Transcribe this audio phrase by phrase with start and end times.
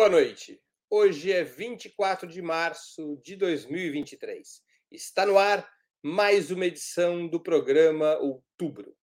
[0.00, 0.56] Boa noite.
[0.88, 4.62] Hoje é 24 de março de 2023.
[4.90, 5.70] Está no ar
[6.02, 8.96] mais uma edição do programa Outubro.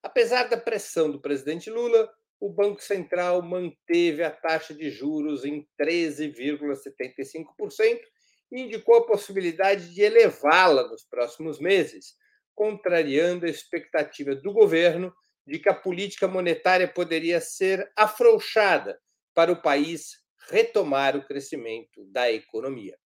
[0.00, 2.08] Apesar da pressão do presidente Lula,
[2.38, 8.00] o Banco Central manteve a taxa de juros em 13,75%
[8.52, 12.14] e indicou a possibilidade de elevá-la nos próximos meses,
[12.54, 15.12] contrariando a expectativa do governo
[15.44, 19.00] de que a política monetária poderia ser afrouxada
[19.34, 20.16] para o país
[20.50, 22.98] retomar o crescimento da economia.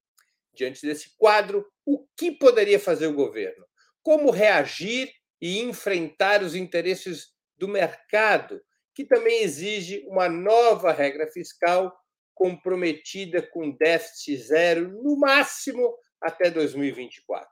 [0.55, 3.65] Diante desse quadro, o que poderia fazer o governo?
[4.02, 8.60] Como reagir e enfrentar os interesses do mercado,
[8.95, 11.92] que também exige uma nova regra fiscal
[12.34, 17.49] comprometida com déficit zero, no máximo até 2024.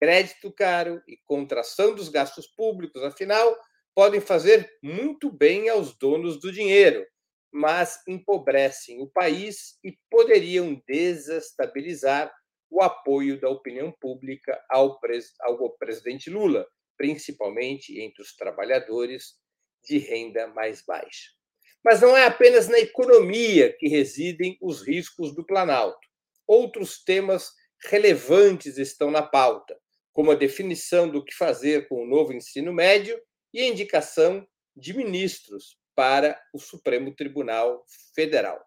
[0.00, 3.56] Crédito caro e contração dos gastos públicos, afinal,
[3.94, 7.06] podem fazer muito bem aos donos do dinheiro,
[7.52, 12.32] mas empobrecem o país e poderiam desestabilizar
[12.70, 19.34] o apoio da opinião pública ao, pres ao presidente Lula, principalmente entre os trabalhadores
[19.82, 21.30] de renda mais baixa.
[21.84, 26.06] Mas não é apenas na economia que residem os riscos do Planalto.
[26.46, 27.52] Outros temas
[27.84, 29.76] relevantes estão na pauta,
[30.12, 33.18] como a definição do que fazer com o novo ensino médio
[33.52, 38.60] e a indicação de ministros para o Supremo Tribunal Federal.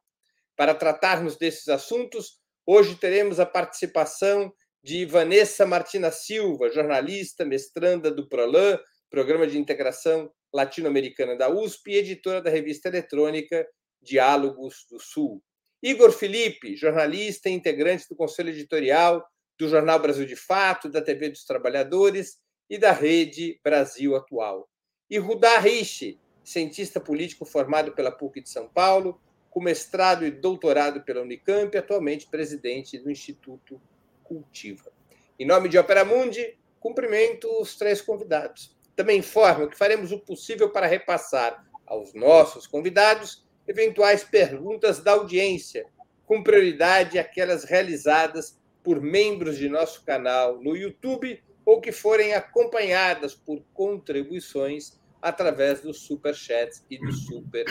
[0.55, 8.27] Para tratarmos desses assuntos, hoje teremos a participação de Vanessa Martina Silva, jornalista, mestranda do
[8.27, 8.79] PROLAN,
[9.09, 13.65] Programa de Integração Latino-Americana da USP e editora da revista eletrônica
[14.01, 15.41] Diálogos do Sul.
[15.81, 19.23] Igor Felipe, jornalista e integrante do Conselho Editorial
[19.57, 22.37] do Jornal Brasil de Fato, da TV dos Trabalhadores
[22.69, 24.67] e da Rede Brasil Atual.
[25.09, 31.01] E Rudá Riche, cientista político formado pela PUC de São Paulo, com mestrado e doutorado
[31.01, 33.79] pela Unicamp, atualmente presidente do Instituto
[34.23, 34.91] Cultiva.
[35.39, 38.75] Em nome de Opera Mundi, cumprimento os três convidados.
[38.95, 45.85] Também informo que faremos o possível para repassar aos nossos convidados eventuais perguntas da audiência,
[46.25, 53.33] com prioridade aquelas realizadas por membros de nosso canal no YouTube ou que forem acompanhadas
[53.33, 57.65] por contribuições através dos super chats e do super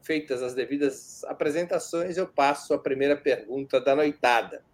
[0.00, 4.64] Feitas as devidas apresentações, eu passo a primeira pergunta da noitada.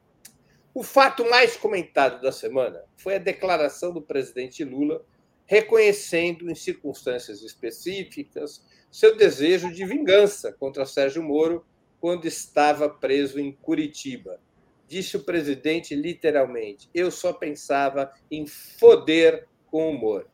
[0.73, 5.05] O fato mais comentado da semana foi a declaração do presidente Lula
[5.45, 11.67] reconhecendo, em circunstâncias específicas, seu desejo de vingança contra Sérgio Moro
[12.01, 14.41] quando estava preso em Curitiba.
[14.87, 20.27] Disse o presidente literalmente: Eu só pensava em foder com humor.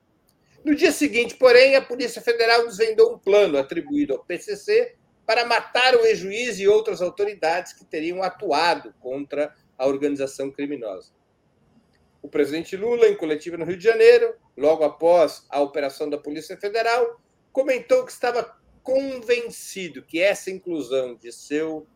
[0.65, 4.95] No dia seguinte, porém, a Polícia Federal desvendou um plano atribuído ao PCC
[5.27, 11.13] para matar o ex-juiz e outras autoridades que teriam atuado contra a organização criminosa.
[12.23, 16.57] O presidente Lula, em coletiva no Rio de Janeiro, logo após a operação da Polícia
[16.57, 17.21] Federal,
[17.53, 21.87] comentou que estava convencido que essa inclusão de seu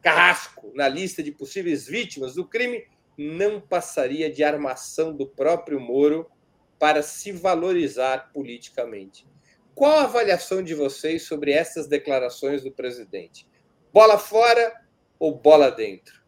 [0.00, 2.84] carrasco na lista de possíveis vítimas do crime
[3.16, 6.28] não passaria de armação do próprio Moro
[6.78, 9.26] para se valorizar politicamente.
[9.74, 13.46] Qual a avaliação de vocês sobre essas declarações do presidente?
[13.92, 14.74] Bola fora
[15.18, 16.22] ou bola dentro?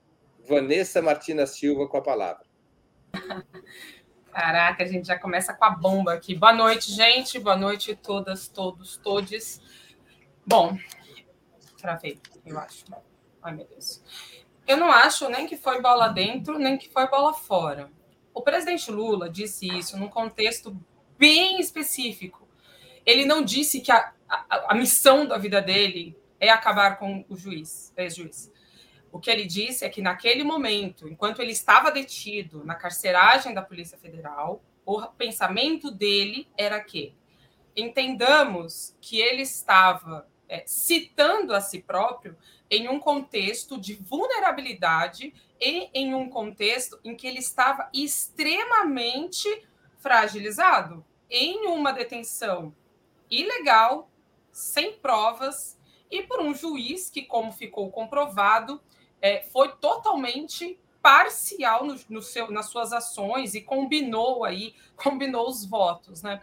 [0.48, 2.44] Vanessa Martina Silva com a palavra.
[4.32, 6.34] Caraca, a gente já começa com a bomba aqui.
[6.34, 7.38] Boa noite, gente.
[7.38, 9.60] Boa noite todas, todos, todes.
[10.46, 10.78] Bom,
[11.76, 12.84] travei, eu acho.
[13.42, 14.02] Ai, meu Deus.
[14.66, 17.90] Eu não acho nem que foi bola dentro, nem que foi bola fora.
[18.32, 20.76] O presidente Lula disse isso num contexto
[21.18, 22.48] bem específico.
[23.04, 27.36] Ele não disse que a, a, a missão da vida dele é acabar com o
[27.36, 28.50] juiz, ex-juiz.
[29.12, 33.62] O que ele disse é que naquele momento, enquanto ele estava detido na carceragem da
[33.62, 37.14] Polícia Federal, o pensamento dele era que
[37.76, 42.36] entendamos que ele estava é, citando a si próprio
[42.68, 49.48] em um contexto de vulnerabilidade e em um contexto em que ele estava extremamente
[49.98, 52.74] fragilizado em uma detenção
[53.30, 54.10] ilegal,
[54.50, 55.78] sem provas
[56.10, 58.82] e por um juiz que, como ficou comprovado,
[59.22, 65.64] é, foi totalmente parcial no, no, seu, nas suas ações e combinou aí, combinou os
[65.64, 66.42] votos, né?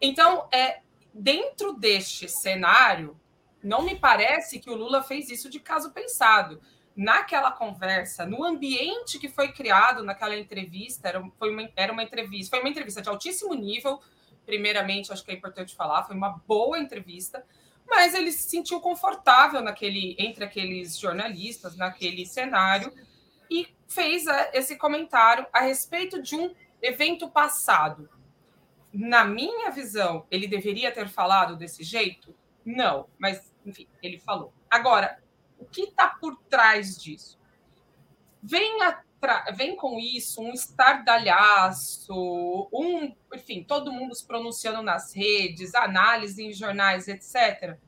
[0.00, 0.80] Então, é,
[1.12, 3.18] dentro deste cenário,
[3.62, 6.60] não me parece que o Lula fez isso de caso pensado
[6.96, 12.50] naquela conversa, no ambiente que foi criado naquela entrevista, era, foi uma, era uma entrevista,
[12.56, 14.00] foi uma entrevista de altíssimo nível,
[14.44, 17.44] primeiramente, acho que é importante falar, foi uma boa entrevista,
[17.88, 22.92] mas ele se sentiu confortável naquele entre aqueles jornalistas, naquele cenário,
[23.50, 28.08] e fez é, esse comentário a respeito de um evento passado.
[28.92, 32.34] Na minha visão, ele deveria ter falado desse jeito?
[32.64, 34.52] Não, mas enfim, ele falou.
[34.70, 35.22] Agora,
[35.58, 37.38] o que está por trás disso?
[38.42, 38.78] Vem,
[39.54, 42.14] vem com isso um estardalhaço,
[42.72, 47.78] um, enfim, todo mundo se pronunciando nas redes, análise em jornais, etc.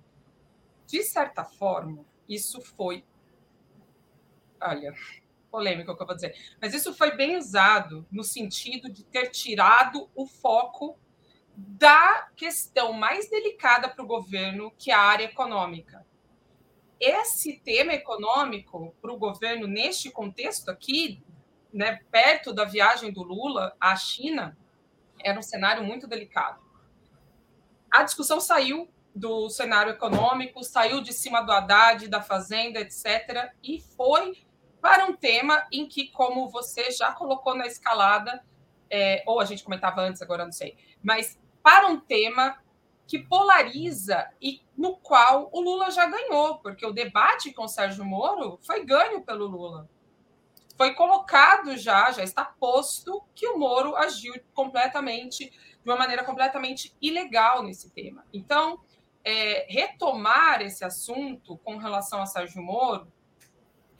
[0.86, 3.04] De certa forma, isso foi.
[4.60, 4.94] Olha,
[5.50, 9.28] polêmico o que eu vou dizer, mas isso foi bem usado no sentido de ter
[9.28, 10.98] tirado o foco
[11.56, 16.06] da questão mais delicada para o governo, que é a área econômica.
[16.98, 21.22] Esse tema econômico para o governo, neste contexto aqui,
[21.72, 24.56] né, perto da viagem do Lula à China,
[25.22, 26.62] era um cenário muito delicado.
[27.90, 33.80] A discussão saiu do cenário econômico, saiu de cima do Haddad, da Fazenda, etc., e
[33.80, 34.46] foi
[34.80, 38.44] para um tema em que, como você já colocou na escalada,
[38.90, 42.58] é, ou a gente comentava antes, agora não sei, mas para um tema
[43.06, 48.04] que polariza e no qual o Lula já ganhou, porque o debate com o Sérgio
[48.04, 49.88] Moro foi ganho pelo Lula.
[50.76, 56.96] Foi colocado já, já está posto que o Moro agiu completamente, de uma maneira completamente
[57.00, 58.24] ilegal nesse tema.
[58.32, 58.80] Então,
[59.24, 63.12] é, retomar esse assunto com relação a Sérgio Moro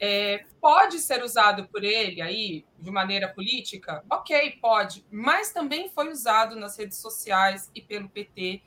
[0.05, 4.03] é, pode ser usado por ele aí de maneira política?
[4.11, 8.61] Ok, pode, mas também foi usado nas redes sociais e pelo PT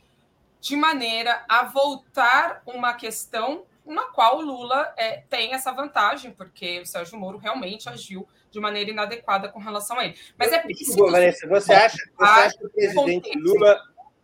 [0.63, 6.81] de maneira a voltar uma questão na qual o Lula é, tem essa vantagem, porque
[6.81, 10.19] o Sérgio Moro realmente agiu de maneira inadequada com relação a ele.
[10.39, 10.97] Mas é preciso.
[10.97, 13.79] Vanessa, você acha, você acha que o presidente Lula.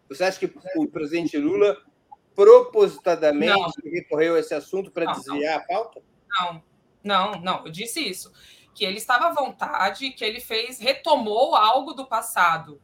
[0.08, 1.76] Você acha que o presidente Lula
[2.34, 3.52] propositadamente
[3.84, 3.92] não.
[3.92, 5.62] recorreu a esse assunto para desviar não.
[5.62, 6.02] a pauta?
[6.40, 6.71] Não,
[7.02, 8.32] não, não, eu disse isso.
[8.74, 12.80] Que ele estava à vontade, que ele fez, retomou algo do passado,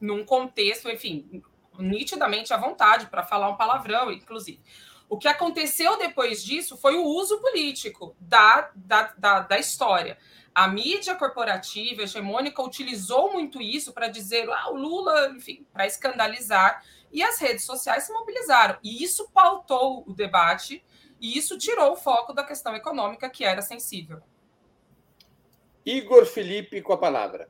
[0.00, 1.42] num contexto, enfim,
[1.78, 4.60] nitidamente à vontade, para falar um palavrão, inclusive.
[5.08, 10.18] O que aconteceu depois disso foi o uso político da, da, da, da história.
[10.54, 16.82] A mídia corporativa hegemônica utilizou muito isso para dizer ah, o Lula, enfim, para escandalizar,
[17.12, 18.78] e as redes sociais se mobilizaram.
[18.82, 20.84] E isso pautou o debate
[21.24, 24.20] e isso tirou o foco da questão econômica, que era sensível.
[25.82, 27.48] Igor Felipe com a palavra.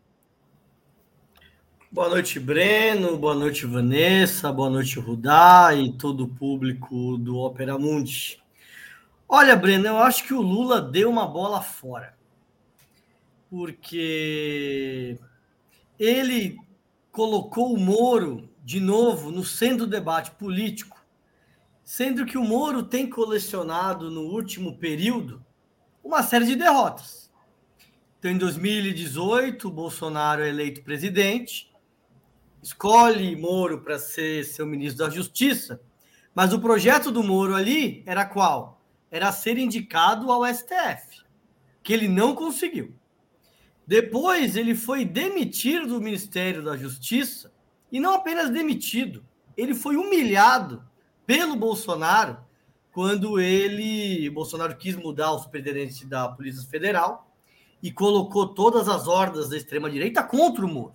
[1.91, 3.19] Boa noite, Breno.
[3.19, 4.53] Boa noite, Vanessa.
[4.53, 8.41] Boa noite, Rudá e todo o público do Opera Mundi.
[9.29, 12.17] Olha, Breno, eu acho que o Lula deu uma bola fora.
[13.51, 15.19] Porque
[15.99, 16.61] ele
[17.11, 20.94] colocou o Moro de novo no centro do debate político
[21.85, 25.45] sendo que o Moro tem colecionado no último período
[26.03, 27.31] uma série de derrotas.
[28.19, 31.71] Então, em 2018, o Bolsonaro é eleito presidente,
[32.63, 35.79] escolhe Moro para ser seu ministro da Justiça,
[36.35, 38.81] mas o projeto do Moro ali era qual?
[39.11, 41.23] Era ser indicado ao STF,
[41.83, 42.95] que ele não conseguiu.
[43.87, 47.53] Depois, ele foi demitido do Ministério da Justiça,
[47.93, 49.23] e não apenas demitido,
[49.55, 50.83] ele foi humilhado
[51.27, 52.39] pelo Bolsonaro
[52.93, 57.29] quando ele, Bolsonaro quis mudar o superintendente da Polícia Federal
[57.83, 60.95] e colocou todas as hordas da extrema direita contra o Moro.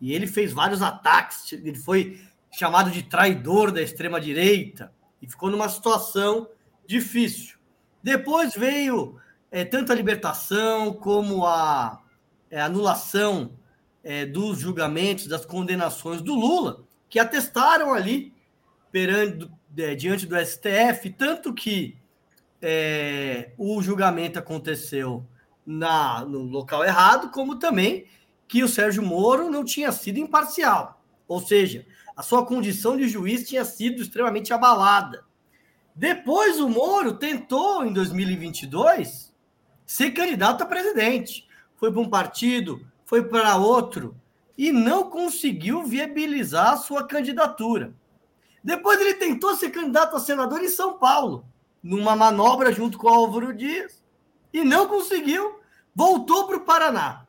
[0.00, 4.92] E ele fez vários ataques, ele foi chamado de traidor da extrema direita
[5.22, 6.48] e ficou numa situação
[6.86, 7.56] difícil.
[8.02, 9.16] Depois veio
[9.50, 12.02] é, tanto a libertação como a
[12.50, 13.52] é, anulação
[14.02, 18.34] é, dos julgamentos, das condenações do Lula, que atestaram ali
[18.92, 21.96] perante, é, diante do STF, tanto que
[22.60, 25.26] é, o julgamento aconteceu
[25.66, 28.06] na, no local errado, como também
[28.46, 31.02] que o Sérgio Moro não tinha sido imparcial.
[31.26, 35.24] Ou seja, a sua condição de juiz tinha sido extremamente abalada.
[35.94, 39.34] Depois o Moro tentou, em 2022,
[39.86, 41.46] ser candidato a presidente.
[41.76, 44.14] Foi para um partido, foi para outro,
[44.56, 47.94] e não conseguiu viabilizar a sua candidatura.
[48.62, 51.44] Depois ele tentou ser candidato a senador em São Paulo,
[51.82, 54.02] numa manobra junto com o Álvaro Dias,
[54.52, 55.60] e não conseguiu.
[55.94, 57.26] Voltou para o Paraná.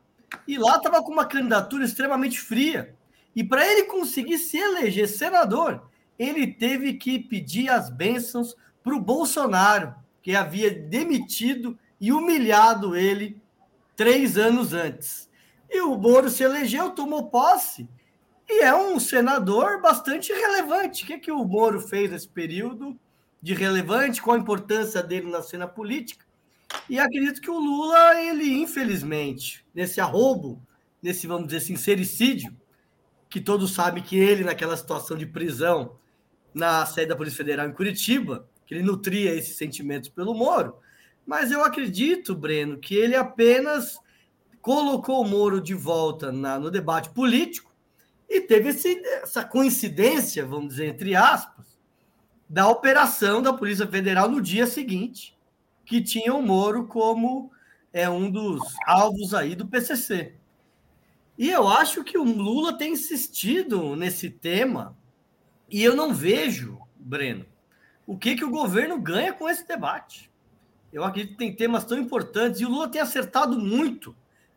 [0.47, 2.95] E lá estava com uma candidatura extremamente fria.
[3.35, 9.01] E para ele conseguir se eleger senador, ele teve que pedir as bênçãos para o
[9.01, 13.41] Bolsonaro, que havia demitido e humilhado ele
[13.95, 15.29] três anos antes.
[15.69, 17.87] E o Moro se elegeu, tomou posse
[18.49, 21.03] e é um senador bastante relevante.
[21.03, 22.97] O que, é que o Moro fez nesse período?
[23.43, 26.25] de relevante, qual a importância dele na cena política.
[26.89, 30.65] E acredito que o Lula, ele, infelizmente, nesse arrobo,
[31.01, 32.55] nesse, vamos dizer, sincericídio,
[33.29, 35.97] que todos sabem que ele, naquela situação de prisão
[36.53, 40.77] na sede da Polícia Federal em Curitiba, que ele nutria esses sentimentos pelo Moro,
[41.27, 43.99] mas eu acredito, Breno, que ele apenas
[44.61, 47.72] colocou o Moro de volta na, no debate político
[48.33, 51.77] e teve esse, essa coincidência, vamos dizer, entre aspas,
[52.49, 55.37] da operação da Polícia Federal no dia seguinte,
[55.85, 57.51] que tinha o Moro como
[57.91, 60.35] é um dos alvos aí do PCC.
[61.37, 64.97] E eu acho que o Lula tem insistido nesse tema
[65.69, 67.45] e eu não vejo, Breno,
[68.05, 70.31] o que, que o governo ganha com esse debate.
[70.91, 74.15] Eu acredito que tem temas tão importantes e o Lula tem acertado muito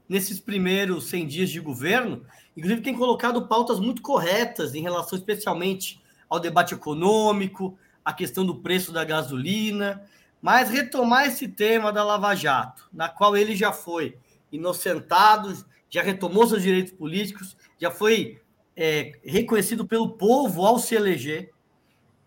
[0.09, 2.25] nesses primeiros 100 dias de governo,
[2.57, 8.57] inclusive tem colocado pautas muito corretas em relação especialmente ao debate econômico, a questão do
[8.57, 10.05] preço da gasolina,
[10.41, 14.17] mas retomar esse tema da Lava Jato, na qual ele já foi
[14.51, 18.41] inocentado, já retomou seus direitos políticos, já foi
[18.77, 21.51] é, reconhecido pelo povo ao se eleger,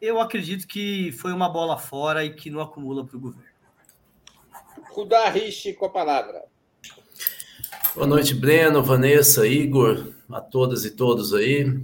[0.01, 3.49] eu acredito que foi uma bola fora e que não acumula para o governo.
[4.93, 6.48] Kudá Rishi com a palavra.
[7.95, 11.75] Boa noite, Breno, Vanessa, Igor, a todas e todos aí.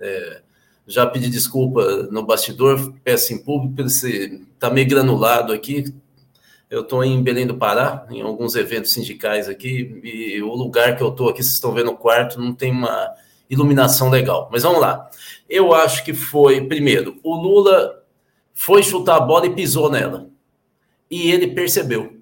[0.00, 0.40] É,
[0.88, 5.84] já pedi desculpa no bastidor, peço em público, por esse tá meio granulado aqui.
[6.68, 11.02] Eu estou em Belém do Pará, em alguns eventos sindicais aqui, e o lugar que
[11.02, 13.14] eu estou aqui, vocês estão vendo o quarto, não tem uma
[13.48, 14.48] iluminação legal.
[14.50, 15.08] Mas vamos lá.
[15.48, 18.02] Eu acho que foi, primeiro, o Lula
[18.52, 20.28] foi chutar a bola e pisou nela.
[21.08, 22.21] E ele percebeu.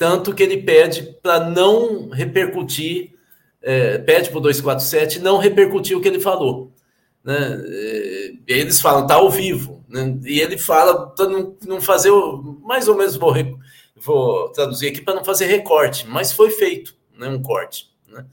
[0.00, 3.12] Tanto que ele pede para não repercutir,
[3.60, 6.72] é, pede para o 247 não repercutir o que ele falou.
[7.22, 7.62] Né?
[7.66, 9.84] É, eles falam, tá ao vivo.
[9.86, 10.18] Né?
[10.24, 12.10] E ele fala para não, não fazer,
[12.62, 13.34] mais ou menos vou,
[13.94, 17.90] vou traduzir aqui para não fazer recorte, mas foi feito né, um corte.
[18.08, 18.24] Né?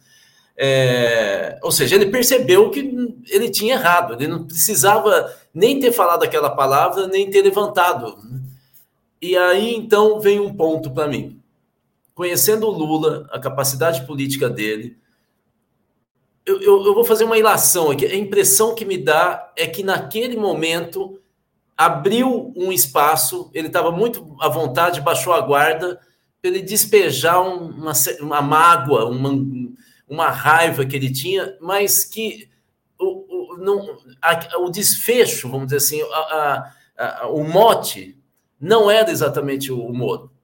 [0.55, 2.79] É, ou seja, ele percebeu que
[3.27, 8.17] ele tinha errado, ele não precisava nem ter falado aquela palavra, nem ter levantado.
[8.23, 8.39] Né?
[9.21, 11.36] E aí então vem um ponto para mim
[12.17, 14.97] conhecendo o Lula, a capacidade política dele,
[16.43, 18.07] eu, eu, eu, vou fazer uma ilação aqui.
[18.07, 21.21] A impressão que me dá é que naquele momento
[21.77, 25.99] abriu um espaço, ele estava muito à vontade, baixou a guarda,
[26.41, 29.29] para ele despejar uma, uma mágoa, uma,
[30.09, 32.49] uma raiva que ele tinha, mas que
[32.99, 38.17] o, o, não, a, o desfecho, vamos dizer assim, a, a, o mote
[38.59, 40.35] não era exatamente o Moro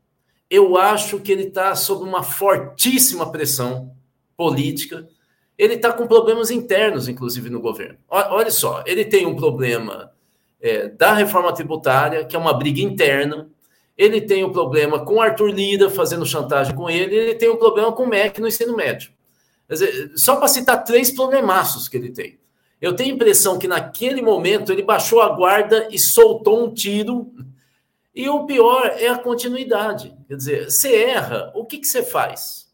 [0.53, 3.91] eu acho que ele está sob uma fortíssima pressão
[4.37, 5.09] política.
[5.57, 7.97] Ele está com problemas internos, inclusive, no governo.
[8.07, 10.11] Olha só, ele tem um problema
[10.61, 13.49] é, da reforma tributária, que é uma briga interna.
[13.97, 17.15] Ele tem um problema com Arthur Lira fazendo chantagem com ele.
[17.15, 19.11] Ele tem um problema com o MEC no ensino médio.
[19.67, 22.37] Dizer, só para citar três problemaços que ele tem.
[22.79, 27.33] Eu tenho a impressão que naquele momento ele baixou a guarda e soltou um tiro
[28.13, 30.15] e o pior é a continuidade.
[30.27, 32.71] Quer dizer, você erra, o que, que você faz?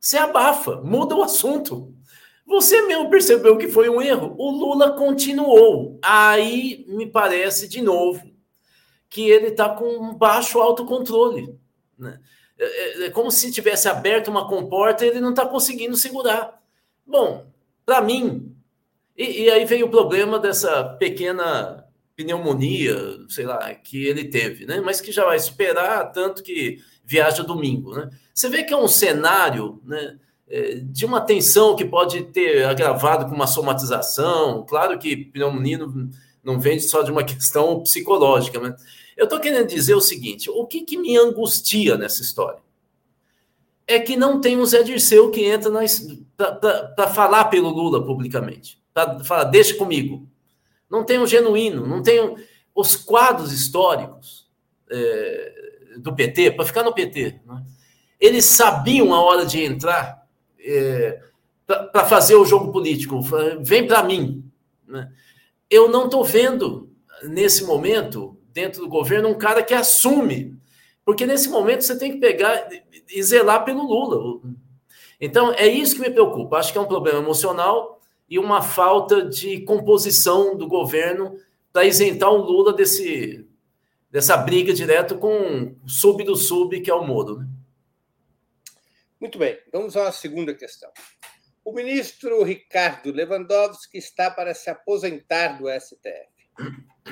[0.00, 1.94] Você abafa, muda o assunto.
[2.46, 4.34] Você mesmo percebeu que foi um erro.
[4.38, 5.98] O Lula continuou.
[6.02, 8.22] Aí me parece, de novo,
[9.10, 11.58] que ele está com um baixo autocontrole.
[11.98, 12.20] Né?
[12.58, 16.62] É, é, é como se tivesse aberto uma comporta e ele não está conseguindo segurar.
[17.06, 17.46] Bom,
[17.84, 18.54] para mim,
[19.16, 21.83] e, e aí veio o problema dessa pequena
[22.16, 22.96] pneumonia,
[23.28, 24.80] sei lá, que ele teve, né?
[24.80, 28.08] Mas que já vai superar, tanto que viaja domingo, né?
[28.32, 30.18] Você vê que é um cenário, né?
[30.46, 34.64] É, de uma tensão que pode ter agravado com uma somatização.
[34.68, 36.10] Claro que pneumonia não,
[36.44, 38.76] não vem só de uma questão psicológica, né?
[39.16, 42.62] Eu estou querendo dizer o seguinte: o que, que me angustia nessa história?
[43.86, 45.70] É que não tem um Zé Dirceu que entra
[46.96, 50.26] para falar pelo Lula publicamente, para falar, deixa comigo,
[50.90, 52.36] não tem o genuíno, não tem
[52.74, 54.48] os quadros históricos
[54.90, 55.54] é,
[55.98, 57.40] do PT, para ficar no PT.
[57.46, 57.64] Né?
[58.20, 60.26] Eles sabiam a hora de entrar
[60.58, 61.20] é,
[61.66, 63.20] para fazer o jogo político.
[63.60, 64.44] Vem para mim.
[64.86, 65.10] Né?
[65.70, 66.90] Eu não estou vendo,
[67.22, 70.58] nesse momento, dentro do governo, um cara que assume.
[71.04, 72.68] Porque nesse momento você tem que pegar
[73.08, 74.40] e zelar pelo Lula.
[75.20, 76.58] Então, é isso que me preocupa.
[76.58, 77.93] Acho que é um problema emocional
[78.28, 81.38] e uma falta de composição do governo
[81.72, 83.46] para isentar o Lula desse,
[84.10, 87.40] dessa briga direto com o sub do sub, que é o Moro.
[87.40, 87.46] Né?
[89.20, 90.90] Muito bem, vamos à segunda questão.
[91.64, 96.34] O ministro Ricardo Lewandowski está para se aposentar do STF.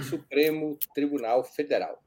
[0.08, 2.02] Supremo Tribunal Federal.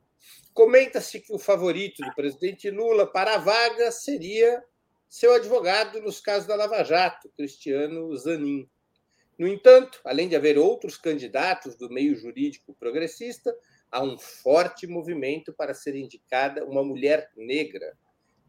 [0.53, 4.63] Comenta-se que o favorito do presidente Lula para a vaga seria
[5.09, 8.67] seu advogado nos casos da Lava Jato, Cristiano Zanin.
[9.37, 13.53] No entanto, além de haver outros candidatos do meio jurídico progressista,
[13.91, 17.97] há um forte movimento para ser indicada uma mulher negra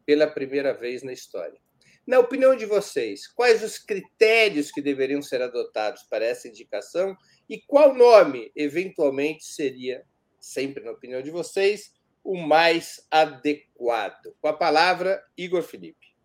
[0.05, 1.59] pela primeira vez na história.
[2.05, 7.17] Na opinião de vocês, quais os critérios que deveriam ser adotados para essa indicação
[7.49, 10.05] e qual nome, eventualmente, seria,
[10.39, 11.91] sempre na opinião de vocês,
[12.23, 14.33] o mais adequado?
[14.39, 16.16] Com a palavra, Igor Felipe.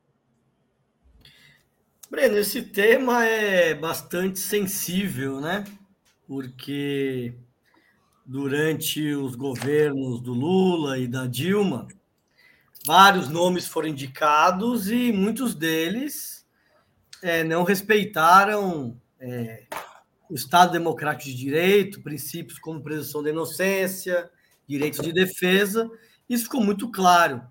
[2.12, 5.64] Breno, esse tema é bastante sensível, né?
[6.26, 7.34] Porque
[8.26, 11.88] durante os governos do Lula e da Dilma,
[12.84, 16.46] vários nomes foram indicados e muitos deles
[17.22, 19.64] é, não respeitaram é,
[20.28, 24.30] o Estado Democrático de Direito, princípios como presunção da inocência,
[24.68, 25.90] direitos de defesa.
[26.28, 27.42] Isso ficou muito claro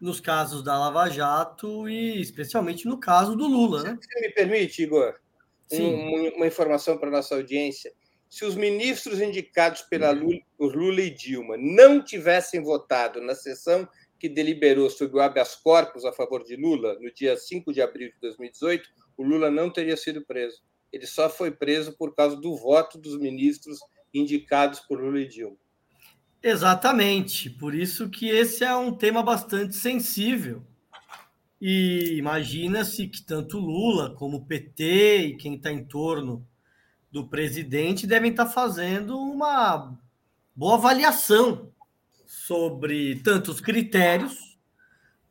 [0.00, 3.82] nos casos da Lava Jato e especialmente no caso do Lula.
[3.82, 3.98] Né?
[4.00, 5.14] Você me permite, Igor,
[5.72, 7.92] um, uma informação para a nossa audiência?
[8.28, 13.88] Se os ministros indicados pela Lula, por Lula e Dilma não tivessem votado na sessão
[14.18, 18.10] que deliberou sobre o habeas corpus a favor de Lula no dia 5 de abril
[18.10, 20.62] de 2018, o Lula não teria sido preso.
[20.92, 23.80] Ele só foi preso por causa do voto dos ministros
[24.12, 25.56] indicados por Lula e Dilma.
[26.42, 27.50] Exatamente.
[27.50, 30.64] Por isso que esse é um tema bastante sensível.
[31.60, 36.46] E imagina-se que tanto Lula como o PT e quem está em torno
[37.12, 39.94] do presidente devem estar tá fazendo uma
[40.56, 41.70] boa avaliação
[42.26, 44.58] sobre tanto os critérios,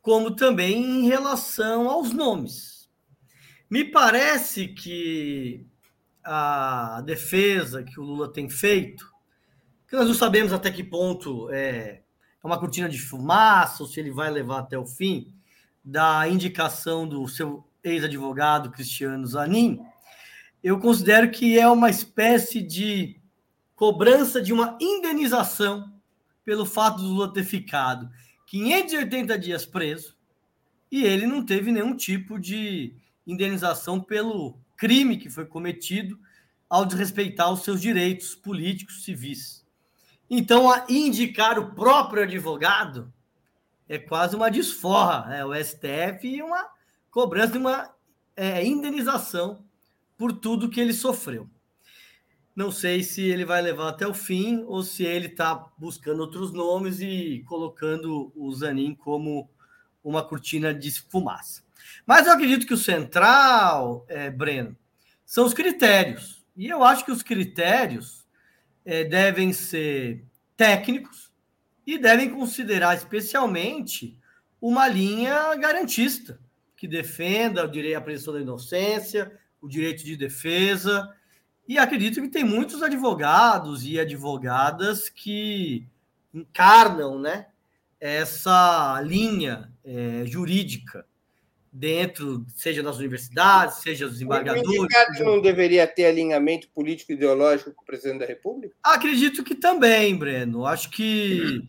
[0.00, 2.88] como também em relação aos nomes.
[3.68, 5.66] Me parece que
[6.22, 9.10] a defesa que o Lula tem feito,
[9.90, 12.00] que nós não sabemos até que ponto é,
[12.42, 15.34] é uma cortina de fumaça, ou se ele vai levar até o fim,
[15.84, 19.80] da indicação do seu ex-advogado Cristiano Zanin,
[20.62, 23.18] eu considero que é uma espécie de
[23.74, 25.92] cobrança de uma indenização
[26.44, 28.08] pelo fato do Lula ter ficado
[28.46, 30.14] 580 dias preso
[30.92, 32.94] e ele não teve nenhum tipo de
[33.26, 36.16] indenização pelo crime que foi cometido
[36.68, 39.59] ao desrespeitar os seus direitos políticos civis.
[40.32, 43.12] Então, a indicar o próprio advogado
[43.88, 45.44] é quase uma desforra, né?
[45.44, 46.70] o STF e uma
[47.10, 47.92] cobrança de uma
[48.36, 49.64] é, indenização
[50.16, 51.50] por tudo que ele sofreu.
[52.54, 56.52] Não sei se ele vai levar até o fim ou se ele está buscando outros
[56.52, 59.50] nomes e colocando o Zanin como
[60.04, 61.62] uma cortina de fumaça.
[62.06, 64.76] Mas eu acredito que o central, é, Breno,
[65.24, 66.44] são os critérios.
[66.56, 68.19] E eu acho que os critérios
[68.84, 70.24] é, devem ser
[70.56, 71.30] técnicos
[71.86, 74.16] e devem considerar especialmente
[74.60, 76.38] uma linha garantista
[76.76, 81.14] que defenda o direito à presunção da inocência, o direito de defesa.
[81.68, 85.86] E acredito que tem muitos advogados e advogadas que
[86.32, 87.46] encarnam né,
[88.00, 91.04] essa linha é, jurídica
[91.72, 94.68] dentro, seja das universidades, seja dos embargadores.
[94.68, 98.74] O sindicato não deveria ter alinhamento político ideológico com o presidente da República?
[98.82, 100.66] Acredito que também, Breno.
[100.66, 101.62] Acho que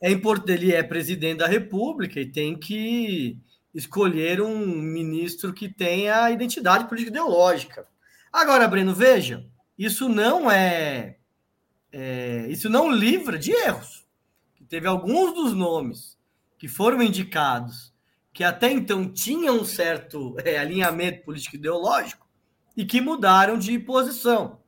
[0.00, 3.36] é importante, ele é presidente da República e tem que
[3.74, 7.86] escolher um ministro que tenha identidade política ideológica.
[8.32, 9.44] Agora, Breno, veja,
[9.76, 11.16] isso não é,
[11.90, 14.02] é isso não livra de erros.
[14.68, 16.16] Teve alguns dos nomes
[16.58, 17.91] que foram indicados
[18.32, 22.26] que até então tinham um certo é, alinhamento político ideológico
[22.76, 24.60] e que mudaram de posição.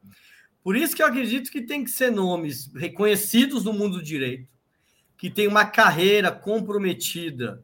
[0.62, 4.48] Por isso que eu acredito que tem que ser nomes reconhecidos no mundo do direito,
[5.16, 7.62] que tem uma carreira comprometida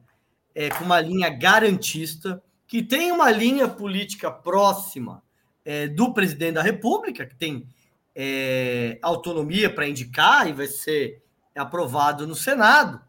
[0.54, 5.22] é, com uma linha garantista, que tem uma linha política próxima
[5.64, 7.66] é, do presidente da República, que tem
[8.14, 11.22] é, autonomia para indicar e vai ser
[11.54, 13.00] aprovado no Senado.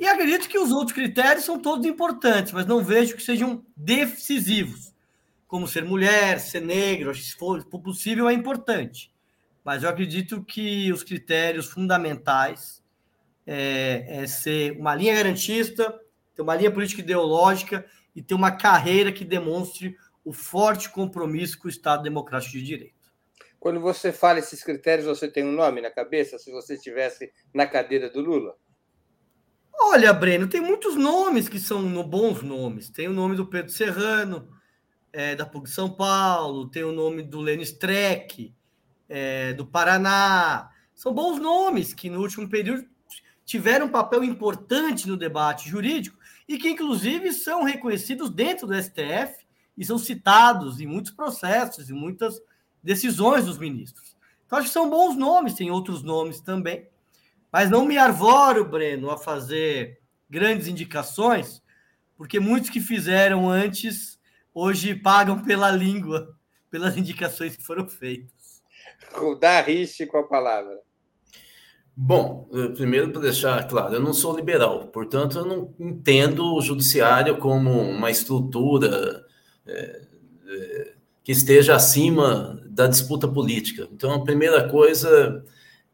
[0.00, 4.94] E acredito que os outros critérios são todos importantes, mas não vejo que sejam decisivos,
[5.46, 9.12] como ser mulher, ser negro, se for, possível, é importante.
[9.62, 12.82] Mas eu acredito que os critérios fundamentais
[13.46, 16.00] é, é ser uma linha garantista,
[16.34, 17.84] ter uma linha política ideológica
[18.16, 23.12] e ter uma carreira que demonstre o forte compromisso com o Estado Democrático de Direito.
[23.58, 27.66] Quando você fala esses critérios, você tem um nome na cabeça, se você estivesse na
[27.66, 28.56] cadeira do Lula?
[29.82, 32.90] Olha, Breno, tem muitos nomes que são bons nomes.
[32.90, 34.46] Tem o nome do Pedro Serrano,
[35.10, 38.54] é, da PUC São Paulo, tem o nome do Lênin Streck,
[39.08, 40.70] é, do Paraná.
[40.94, 42.86] São bons nomes que no último período
[43.44, 49.46] tiveram um papel importante no debate jurídico e que, inclusive, são reconhecidos dentro do STF
[49.76, 52.40] e são citados em muitos processos e muitas
[52.82, 54.14] decisões dos ministros.
[54.44, 56.86] Então, acho que são bons nomes, tem outros nomes também,
[57.52, 61.62] mas não me arvoro, Breno, a fazer grandes indicações,
[62.16, 64.18] porque muitos que fizeram antes
[64.54, 66.36] hoje pagam pela língua,
[66.70, 68.62] pelas indicações que foram feitas.
[69.12, 70.78] Rudá Rich com a palavra.
[71.96, 77.36] Bom, primeiro para deixar claro, eu não sou liberal, portanto, eu não entendo o judiciário
[77.36, 79.26] como uma estrutura
[79.66, 80.02] é,
[80.46, 83.86] é, que esteja acima da disputa política.
[83.92, 85.44] Então, a primeira coisa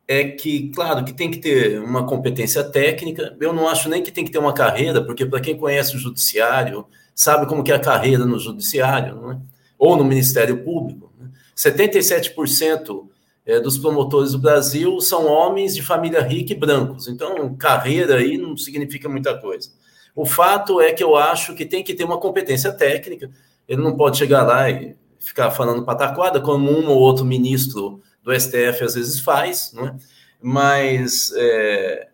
[0.09, 3.37] é que, claro, que tem que ter uma competência técnica.
[3.41, 5.99] Eu não acho nem que tem que ter uma carreira, porque para quem conhece o
[5.99, 9.39] judiciário, sabe como que é a carreira no judiciário, é?
[9.79, 11.13] ou no Ministério Público.
[11.19, 11.29] Né?
[11.57, 13.09] 77%
[13.45, 17.09] é, dos promotores do Brasil são homens de família rica e brancos.
[17.09, 19.71] Então, carreira aí não significa muita coisa.
[20.15, 23.31] O fato é que eu acho que tem que ter uma competência técnica.
[23.69, 28.35] Ele não pode chegar lá e ficar falando pataquada, como um ou outro ministro do
[28.35, 29.97] STF às vezes faz, né?
[30.43, 32.09] mas é,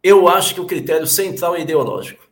[0.00, 2.22] eu acho que o critério central é ideológico.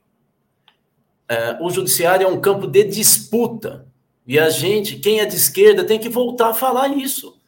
[1.28, 3.88] É, o judiciário é um campo de disputa,
[4.24, 7.40] e a gente, quem é de esquerda, tem que voltar a falar isso.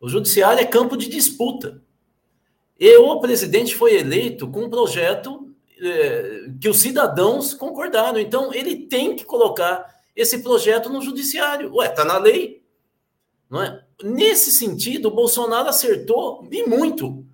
[0.00, 1.82] O judiciário é campo de disputa.
[2.78, 8.18] E o presidente foi eleito com um projeto é, que os cidadãos concordaram.
[8.18, 9.84] Então, ele tem que colocar
[10.16, 11.74] esse projeto no judiciário.
[11.74, 12.59] Ué, está na lei.
[13.50, 13.82] Não é?
[14.02, 17.26] Nesse sentido, o Bolsonaro acertou e muito.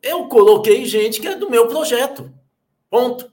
[0.00, 2.32] Eu coloquei gente que é do meu projeto.
[2.88, 3.30] Ponto.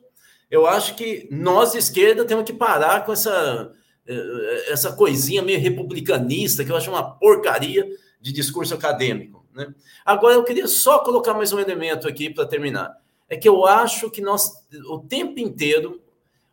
[0.50, 3.72] Eu acho que nós, de esquerda, temos que parar com essa,
[4.08, 7.88] eh, essa coisinha meio republicanista, que eu acho uma porcaria
[8.20, 9.46] de discurso acadêmico.
[9.54, 9.74] Né?
[10.06, 12.96] Agora, eu queria só colocar mais um elemento aqui para terminar.
[13.30, 14.52] É que eu acho que nós,
[14.90, 16.02] o tempo inteiro,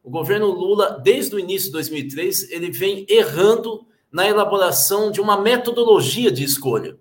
[0.03, 5.37] o governo Lula, desde o início de 2003, ele vem errando na elaboração de uma
[5.37, 6.97] metodologia de escolha.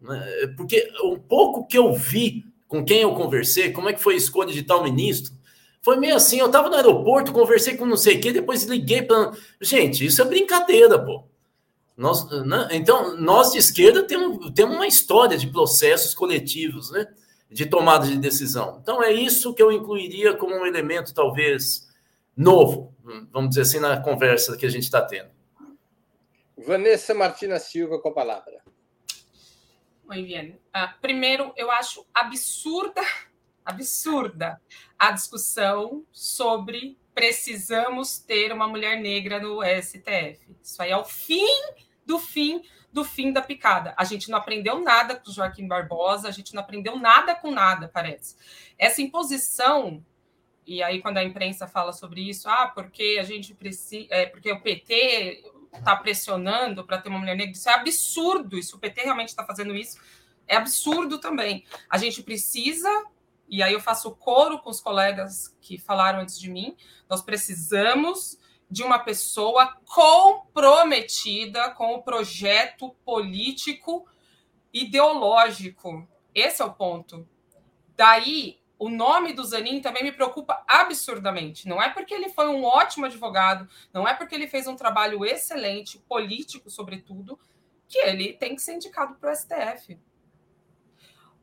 [0.00, 0.52] Né?
[0.56, 4.16] Porque um pouco que eu vi com quem eu conversei, como é que foi a
[4.16, 5.32] escolha de tal ministro,
[5.80, 9.02] foi meio assim, eu estava no aeroporto, conversei com não sei o quê, depois liguei
[9.02, 9.30] para...
[9.60, 11.22] Gente, isso é brincadeira, pô.
[11.96, 12.66] Nós, né?
[12.72, 17.06] Então, nós de esquerda temos, temos uma história de processos coletivos, né?
[17.48, 18.80] de tomada de decisão.
[18.82, 21.86] Então, é isso que eu incluiria como um elemento, talvez,
[22.36, 22.92] novo,
[23.30, 25.30] vamos dizer assim, na conversa que a gente está tendo.
[26.62, 28.62] Vanessa Martina Silva com a palavra.
[30.04, 30.60] Muito bem.
[30.74, 33.02] Uh, primeiro, eu acho absurda,
[33.64, 34.60] absurda
[34.98, 40.56] a discussão sobre precisamos ter uma mulher negra no STF.
[40.62, 41.46] Isso aí é o fim
[42.06, 43.94] do fim do fim da picada.
[43.96, 47.88] A gente não aprendeu nada com Joaquim Barbosa, a gente não aprendeu nada com nada,
[47.88, 48.36] parece.
[48.78, 50.04] Essa imposição
[50.66, 54.52] e aí quando a imprensa fala sobre isso, ah, porque a gente precisa, é, porque
[54.52, 57.52] o PT está pressionando para ter uma mulher negra.
[57.52, 58.58] Isso é absurdo.
[58.58, 59.98] Isso o PT realmente está fazendo isso.
[60.46, 61.64] É absurdo também.
[61.88, 62.88] A gente precisa,
[63.48, 66.76] e aí eu faço coro com os colegas que falaram antes de mim,
[67.08, 68.38] nós precisamos
[68.70, 74.06] de uma pessoa comprometida com o projeto político
[74.72, 76.08] ideológico.
[76.34, 77.28] Esse é o ponto.
[77.94, 81.68] Daí o nome do Zanin também me preocupa absurdamente.
[81.68, 85.24] Não é porque ele foi um ótimo advogado, não é porque ele fez um trabalho
[85.24, 87.38] excelente, político, sobretudo,
[87.86, 89.96] que ele tem que ser indicado para o STF.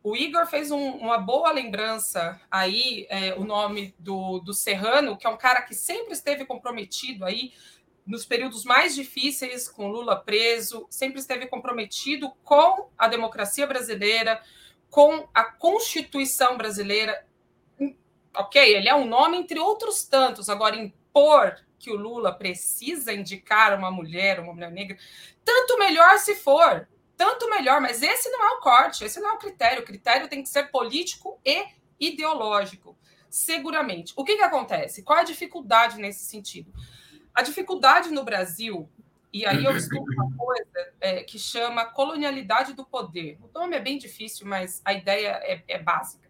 [0.04, 5.26] O Igor fez um, uma boa lembrança aí, é, o nome do, do Serrano, que
[5.26, 7.54] é um cara que sempre esteve comprometido aí
[8.06, 14.42] nos períodos mais difíceis, com Lula preso, sempre esteve comprometido com a democracia brasileira,
[14.90, 17.29] com a Constituição brasileira
[18.36, 20.50] ok, ele é um nome entre outros tantos.
[20.50, 24.98] Agora, impor que o Lula precisa indicar uma mulher, uma mulher negra,
[25.44, 29.34] tanto melhor se for, tanto melhor, mas esse não é o corte, esse não é
[29.34, 29.82] o critério.
[29.82, 31.66] O critério tem que ser político e
[32.00, 32.98] ideológico,
[33.30, 34.14] seguramente.
[34.16, 35.04] O que, que acontece?
[35.04, 36.74] Qual é a dificuldade nesse sentido?
[37.34, 38.90] A dificuldade no Brasil,
[39.32, 43.38] e aí eu estudo uma coisa é, que chama colonialidade do poder.
[43.42, 46.29] O nome é bem difícil, mas a ideia é, é básica.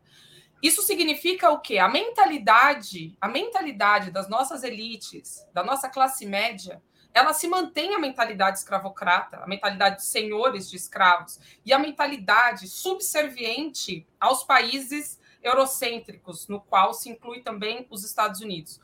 [0.62, 1.78] Isso significa o quê?
[1.78, 6.82] A mentalidade, a mentalidade das nossas elites, da nossa classe média,
[7.14, 12.68] ela se mantém a mentalidade escravocrata, a mentalidade de senhores de escravos e a mentalidade
[12.68, 18.80] subserviente aos países eurocêntricos, no qual se inclui também os Estados Unidos.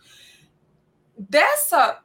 [1.18, 2.02] Dessa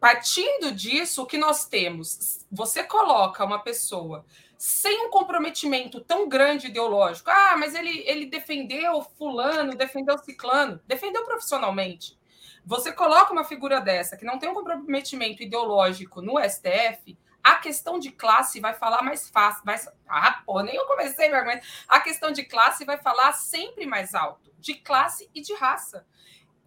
[0.00, 2.44] partindo disso, o que nós temos?
[2.50, 4.24] Você coloca uma pessoa
[4.64, 7.28] sem um comprometimento tão grande ideológico.
[7.28, 12.16] Ah, mas ele, ele defendeu fulano, defendeu ciclano, defendeu profissionalmente.
[12.64, 17.98] Você coloca uma figura dessa que não tem um comprometimento ideológico no STF, a questão
[17.98, 19.62] de classe vai falar mais fácil.
[19.66, 19.88] Mais...
[20.08, 24.54] Ah, pô, nem eu comecei, mas a questão de classe vai falar sempre mais alto,
[24.60, 26.06] de classe e de raça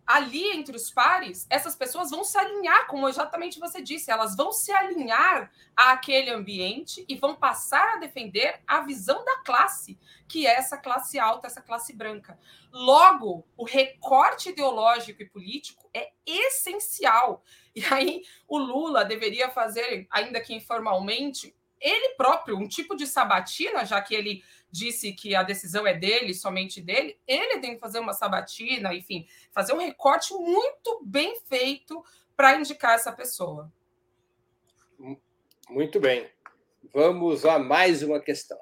[0.05, 4.51] ali entre os pares, essas pessoas vão se alinhar, como exatamente você disse, elas vão
[4.51, 10.55] se alinhar àquele ambiente e vão passar a defender a visão da classe, que é
[10.55, 12.37] essa classe alta, essa classe branca.
[12.71, 17.43] Logo, o recorte ideológico e político é essencial.
[17.75, 23.85] E aí, o Lula deveria fazer, ainda que informalmente, ele próprio, um tipo de sabatina,
[23.85, 27.99] já que ele disse que a decisão é dele, somente dele, ele tem que fazer
[27.99, 32.03] uma sabatina, enfim, fazer um recorte muito bem feito
[32.35, 33.71] para indicar essa pessoa.
[35.69, 36.29] Muito bem.
[36.93, 38.59] Vamos a mais uma questão.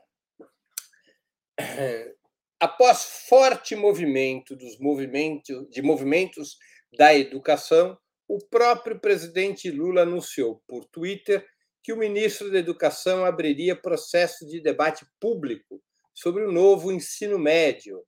[2.59, 6.57] Após forte movimento dos movimentos de movimentos
[6.97, 11.45] da educação, o próprio presidente Lula anunciou por Twitter
[11.83, 15.81] que o ministro da Educação abriria processo de debate público
[16.13, 18.06] sobre o novo ensino médio,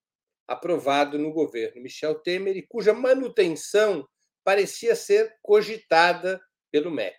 [0.48, 4.08] aprovado no governo Michel Temer e cuja manutenção
[4.44, 6.40] parecia ser cogitada
[6.72, 7.18] pelo MEC.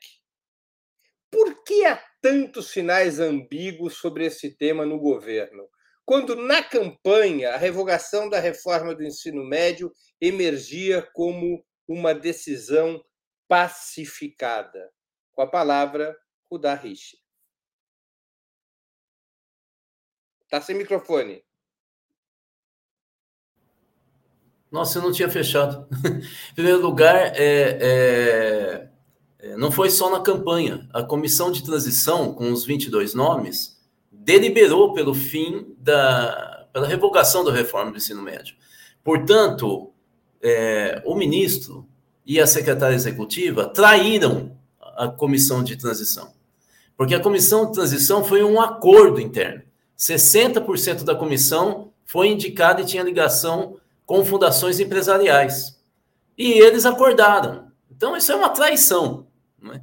[1.30, 5.68] Por que há tantos sinais ambíguos sobre esse tema no governo,
[6.04, 13.04] quando na campanha a revogação da reforma do ensino médio emergia como uma decisão
[13.48, 14.90] pacificada?
[15.32, 16.16] Com a palavra,
[16.48, 16.74] o da
[20.48, 21.42] Tá sem microfone.
[24.70, 25.86] Nossa, eu não tinha fechado.
[26.50, 28.88] em primeiro lugar, é, é,
[29.38, 30.88] é, não foi só na campanha.
[30.92, 33.80] A comissão de transição, com os 22 nomes,
[34.10, 38.54] deliberou pelo fim da pela revogação da reforma do ensino médio.
[39.02, 39.94] Portanto,
[40.42, 41.88] é, o ministro
[42.26, 46.34] e a secretária executiva traíram a comissão de transição.
[46.94, 49.62] Porque a comissão de transição foi um acordo interno.
[49.98, 55.78] 60% da comissão foi indicada e tinha ligação com fundações empresariais.
[56.36, 57.72] E eles acordaram.
[57.90, 59.26] Então, isso é uma traição.
[59.72, 59.80] É?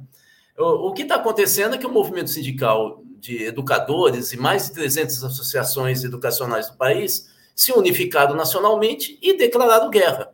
[0.62, 4.74] O, o, que está acontecendo é que o movimento sindical de educadores e mais de
[4.74, 10.32] 300 associações educacionais do país se unificaram nacionalmente e declararam guerra.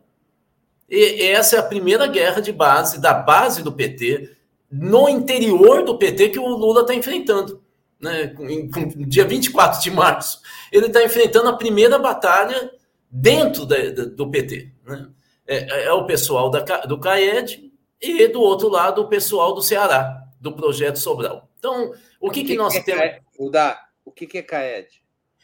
[0.89, 4.35] E essa é a primeira guerra de base, da base do PT,
[4.69, 7.60] no interior do PT, que o Lula está enfrentando
[8.01, 8.67] né, em,
[9.07, 12.71] dia 24 de março, ele está enfrentando a primeira batalha
[13.09, 14.71] dentro da, da, do PT.
[14.85, 15.07] Né?
[15.47, 19.61] É, é, é, o pessoal da, do CAED e, do outro lado, o pessoal do
[19.61, 21.49] Ceará, do Projeto Sobral.
[21.59, 23.03] Então, o que, o que, que nós que temos...
[23.03, 23.21] É,
[24.03, 24.87] o que, que é CAED?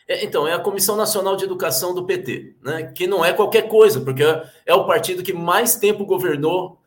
[0.08, 2.92] É, então, é a Comissão Nacional de Educação do PT, né?
[2.96, 4.24] que não é qualquer coisa, porque
[4.66, 6.82] é o partido que mais tempo governou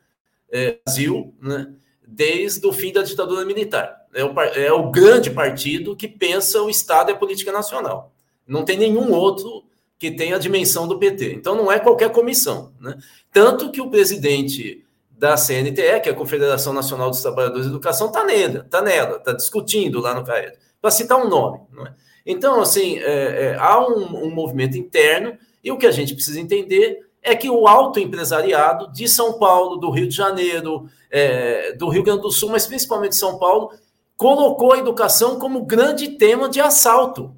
[0.51, 1.73] é, Brasil, né?
[2.11, 4.05] Desde o fim da ditadura militar.
[4.13, 8.11] É o, é o grande partido que pensa o Estado e a política nacional.
[8.45, 9.63] Não tem nenhum outro
[9.97, 11.33] que tenha a dimensão do PT.
[11.33, 12.73] Então não é qualquer comissão.
[12.79, 12.97] Né?
[13.31, 18.07] Tanto que o presidente da CNTE, que é a Confederação Nacional dos Trabalhadores de Educação,
[18.07, 21.59] está nela, está nela, está discutindo lá no CAED, para citar um nome.
[21.85, 21.93] É?
[22.25, 26.39] Então, assim, é, é, há um, um movimento interno, e o que a gente precisa
[26.39, 31.89] entender é que o alto empresariado de São Paulo, do Rio de Janeiro, é, do
[31.89, 33.71] Rio Grande do Sul, mas principalmente de São Paulo,
[34.17, 37.35] colocou a educação como grande tema de assalto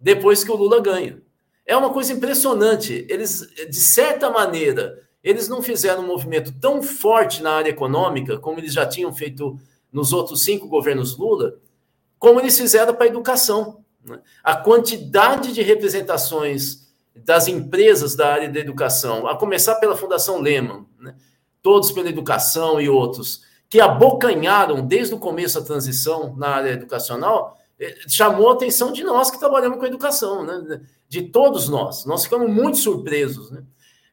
[0.00, 1.20] depois que o Lula ganha.
[1.66, 3.06] É uma coisa impressionante.
[3.08, 8.58] Eles, de certa maneira, eles não fizeram um movimento tão forte na área econômica, como
[8.58, 9.58] eles já tinham feito
[9.92, 11.54] nos outros cinco governos Lula,
[12.18, 13.84] como eles fizeram para a educação.
[14.04, 14.18] Né?
[14.42, 20.86] A quantidade de representações das empresas da área da educação, a começar pela Fundação Lehman,
[20.98, 21.14] né?
[21.62, 27.56] todos pela educação e outros, que abocanharam desde o começo da transição na área educacional,
[27.78, 30.80] eh, chamou a atenção de nós que trabalhamos com educação, né?
[31.08, 32.04] de todos nós.
[32.04, 33.50] Nós ficamos muito surpresos.
[33.50, 33.62] Né?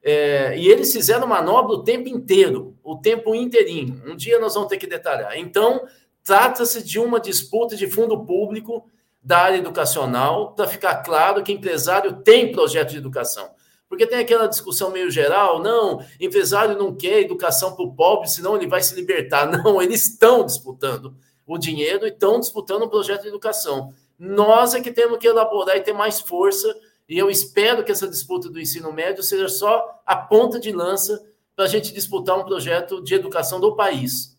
[0.03, 4.01] É, e eles fizeram manobra o tempo inteiro, o tempo inteirinho.
[4.05, 5.37] Um dia nós vamos ter que detalhar.
[5.37, 5.85] Então,
[6.23, 8.89] trata-se de uma disputa de fundo público
[9.27, 13.49] da área educacional, para ficar claro que empresário tem projeto de educação.
[13.89, 18.55] Porque tem aquela discussão meio geral, não, empresário não quer educação para o pobre, senão
[18.55, 19.45] ele vai se libertar.
[19.51, 21.13] Não, eles estão disputando
[21.45, 23.93] o dinheiro e estão disputando um projeto de educação.
[24.17, 26.73] Nós é que temos que elaborar e ter mais força,
[27.07, 31.21] e eu espero que essa disputa do ensino médio seja só a ponta de lança
[31.53, 34.36] para a gente disputar um projeto de educação do país.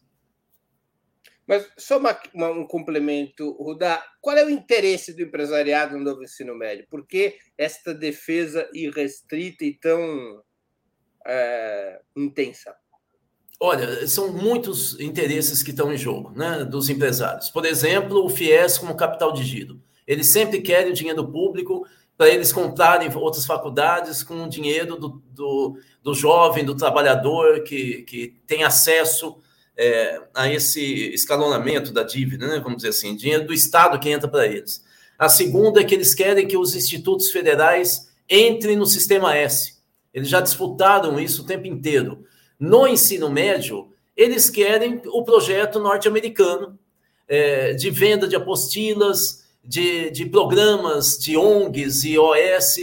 [1.49, 4.05] Mas só uma, uma, um complemento, Rudá.
[4.21, 6.87] Qual é o interesse do empresariado no novo ensino médio?
[6.91, 10.43] Por que esta defesa irrestrita e tão
[11.27, 12.77] é, intensa?
[13.59, 17.49] Olha, são muitos interesses que estão em jogo, né, dos empresários.
[17.49, 19.83] Por exemplo, o FIES como capital de giro.
[20.07, 25.23] Eles sempre querem o dinheiro público para eles comprarem outras faculdades com o dinheiro do,
[25.31, 29.39] do, do jovem, do trabalhador que, que tem acesso
[29.79, 34.29] é, a esse escalonamento da dívida, né, vamos dizer assim, dinheiro do Estado que entra
[34.29, 34.85] para eles.
[35.17, 39.79] A segunda é que eles querem que os institutos federais entrem no sistema S.
[40.13, 42.25] Eles já disputaram isso o tempo inteiro.
[42.59, 46.77] No ensino médio, eles querem o projeto norte-americano
[47.29, 52.77] é, de venda de apostilas, de, de programas de ONGs e OS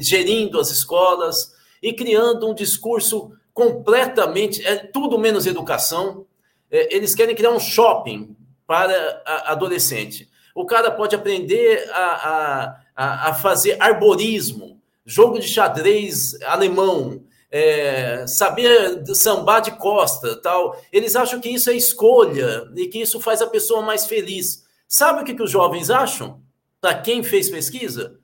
[0.00, 6.26] gerindo as escolas e criando um discurso completamente, é tudo menos educação,
[6.74, 10.28] eles querem criar um shopping para adolescente.
[10.54, 19.04] O cara pode aprender a, a, a fazer arborismo, jogo de xadrez alemão, é, saber
[19.14, 20.80] sambar de costa, tal.
[20.92, 24.64] Eles acham que isso é escolha e que isso faz a pessoa mais feliz.
[24.88, 26.42] Sabe o que, que os jovens acham?
[26.80, 28.18] Para quem fez pesquisa?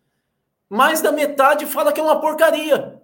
[0.69, 3.00] Mais da metade fala que é uma porcaria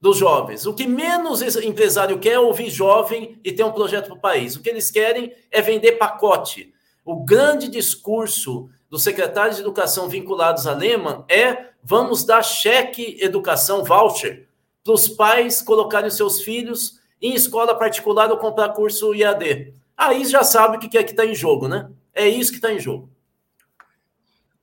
[0.00, 0.64] dos jovens.
[0.66, 4.56] O que menos empresário quer é ouvir jovem e ter um projeto para o país.
[4.56, 6.72] O que eles querem é vender pacote.
[7.04, 13.84] O grande discurso dos secretários de educação vinculados a Lehman é vamos dar cheque educação
[13.84, 14.48] voucher
[14.82, 19.74] para os pais colocarem seus filhos em escola particular ou comprar curso IAD.
[19.96, 21.90] Aí já sabe o que é que está em jogo, né?
[22.14, 23.10] É isso que está em jogo.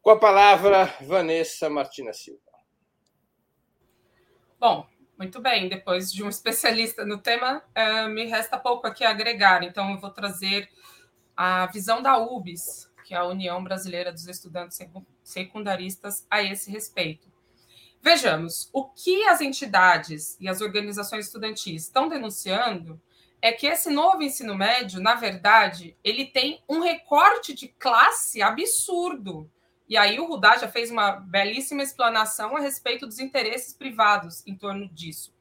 [0.01, 2.39] Com a palavra, Vanessa Martina Silva.
[4.59, 9.09] Bom, muito bem, depois de um especialista no tema, uh, me resta pouco aqui a
[9.09, 10.69] agregar, então eu vou trazer
[11.35, 14.79] a visão da UBS, que é a União Brasileira dos Estudantes
[15.23, 17.31] Secundaristas, a esse respeito.
[18.01, 23.01] Vejamos, o que as entidades e as organizações estudantis estão denunciando
[23.41, 29.49] é que esse novo ensino médio, na verdade, ele tem um recorte de classe absurdo.
[29.87, 34.55] E aí o Rudá já fez uma belíssima explanação a respeito dos interesses privados em
[34.55, 35.33] torno disso.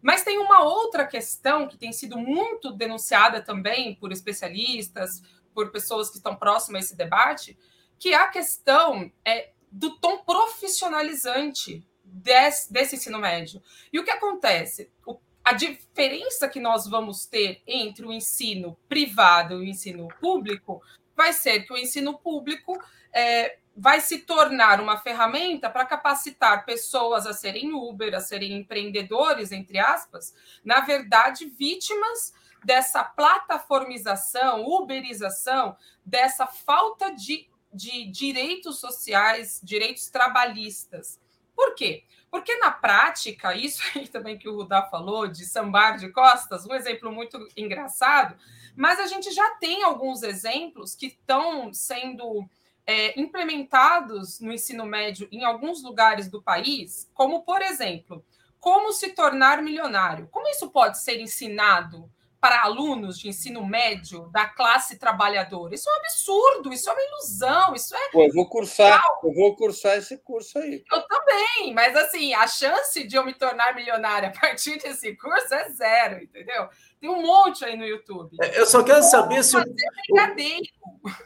[0.00, 5.22] Mas tem uma outra questão que tem sido muito denunciada também por especialistas,
[5.54, 7.56] por pessoas que estão próximas a esse debate,
[7.98, 13.62] que é a questão é, do tom profissionalizante desse, desse ensino médio.
[13.92, 14.90] E o que acontece?
[15.06, 20.82] O, a diferença que nós vamos ter entre o ensino privado e o ensino público
[21.16, 22.76] vai ser que o ensino público
[23.12, 29.50] é, vai se tornar uma ferramenta para capacitar pessoas a serem Uber, a serem empreendedores,
[29.50, 40.08] entre aspas, na verdade, vítimas dessa plataformização, uberização, dessa falta de, de direitos sociais, direitos
[40.08, 41.18] trabalhistas.
[41.54, 42.04] Por quê?
[42.30, 46.74] Porque na prática, isso aí também que o Rudá falou, de sambar de costas, um
[46.74, 48.36] exemplo muito engraçado,
[48.76, 52.48] mas a gente já tem alguns exemplos que estão sendo
[52.86, 58.24] é, implementados no ensino médio em alguns lugares do país, como, por exemplo,
[58.58, 60.28] como se tornar milionário.
[60.30, 62.08] Como isso pode ser ensinado
[62.40, 65.74] para alunos de ensino médio da classe trabalhadora?
[65.74, 68.10] Isso é um absurdo, isso é uma ilusão, isso é.
[68.10, 70.84] Pô, eu vou cursar, eu vou cursar esse curso aí.
[70.92, 75.54] Eu também, mas assim, a chance de eu me tornar milionária a partir desse curso
[75.54, 76.68] é zero, entendeu?
[77.02, 78.36] Tem um monte aí no YouTube.
[78.40, 79.60] É, eu só quero saber se o,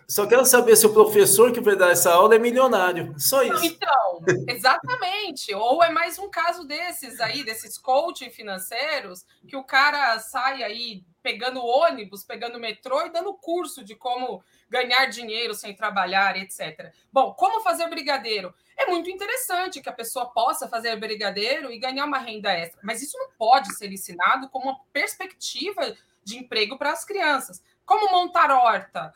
[0.09, 3.15] só quero saber se o professor que vai dar essa aula é milionário.
[3.19, 3.63] Só isso.
[3.63, 5.55] Então, exatamente.
[5.55, 11.05] Ou é mais um caso desses aí, desses coaching financeiros, que o cara sai aí
[11.23, 16.93] pegando ônibus, pegando metrô e dando curso de como ganhar dinheiro sem trabalhar, etc.
[17.13, 18.55] Bom, como fazer brigadeiro?
[18.77, 23.03] É muito interessante que a pessoa possa fazer brigadeiro e ganhar uma renda extra, mas
[23.03, 27.63] isso não pode ser ensinado como uma perspectiva de emprego para as crianças.
[27.85, 29.15] Como montar horta?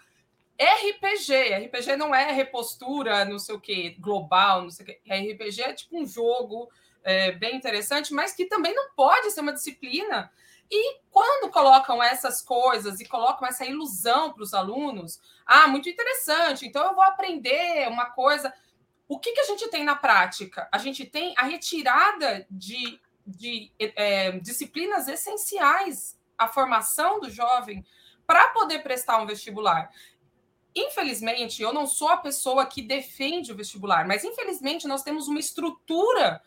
[0.58, 5.00] RPG, RPG não é repostura, não sei o que, global, não sei o que.
[5.32, 6.70] RPG é tipo um jogo
[7.02, 10.30] é, bem interessante, mas que também não pode ser uma disciplina
[10.70, 16.66] e quando colocam essas coisas e colocam essa ilusão para os alunos, ah, muito interessante,
[16.66, 18.54] então eu vou aprender uma coisa.
[19.08, 20.68] O que, que a gente tem na prática?
[20.70, 27.84] A gente tem a retirada de, de é, disciplinas essenciais à formação do jovem
[28.24, 29.90] para poder prestar um vestibular.
[30.72, 35.40] Infelizmente, eu não sou a pessoa que defende o vestibular, mas infelizmente nós temos uma
[35.40, 36.40] estrutura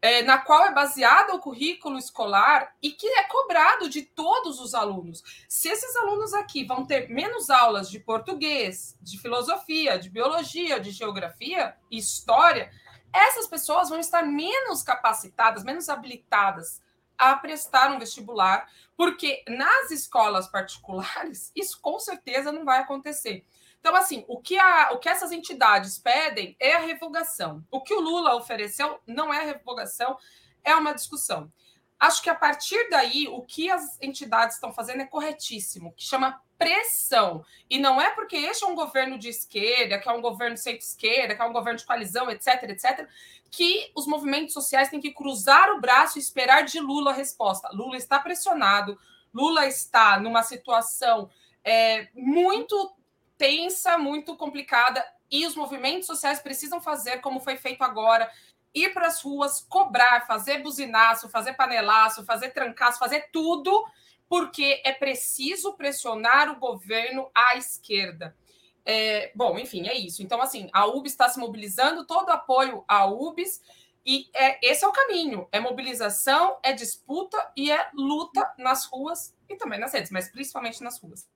[0.00, 4.74] é, na qual é baseado o currículo escolar e que é cobrado de todos os
[4.74, 5.22] alunos.
[5.48, 10.90] Se esses alunos aqui vão ter menos aulas de português, de filosofia, de biologia, de
[10.90, 12.70] geografia e história,
[13.12, 16.82] essas pessoas vão estar menos capacitadas, menos habilitadas
[17.16, 23.44] a prestar um vestibular, porque nas escolas particulares isso com certeza não vai acontecer.
[23.80, 27.64] Então, assim, o que, a, o que essas entidades pedem é a revogação.
[27.70, 30.16] O que o Lula ofereceu não é a revogação,
[30.64, 31.52] é uma discussão.
[31.98, 36.42] Acho que a partir daí, o que as entidades estão fazendo é corretíssimo, que chama
[36.58, 37.44] pressão.
[37.70, 41.34] E não é porque este é um governo de esquerda, que é um governo centro-esquerda,
[41.34, 43.08] que é um governo de coalizão, etc., etc.,
[43.50, 47.70] que os movimentos sociais têm que cruzar o braço e esperar de Lula a resposta.
[47.72, 48.98] Lula está pressionado,
[49.32, 51.30] Lula está numa situação
[51.64, 52.92] é, muito
[53.36, 58.30] tensa, muito complicada, e os movimentos sociais precisam fazer como foi feito agora,
[58.74, 63.84] ir para as ruas, cobrar, fazer buzinaço, fazer panelaço, fazer trancaço, fazer tudo,
[64.28, 68.36] porque é preciso pressionar o governo à esquerda.
[68.84, 70.22] É, bom, enfim, é isso.
[70.22, 73.60] Então, assim, a UBS está se mobilizando, todo apoio à UBS,
[74.04, 79.34] e é, esse é o caminho: é mobilização, é disputa e é luta nas ruas
[79.48, 81.26] e também nas redes, mas principalmente nas ruas.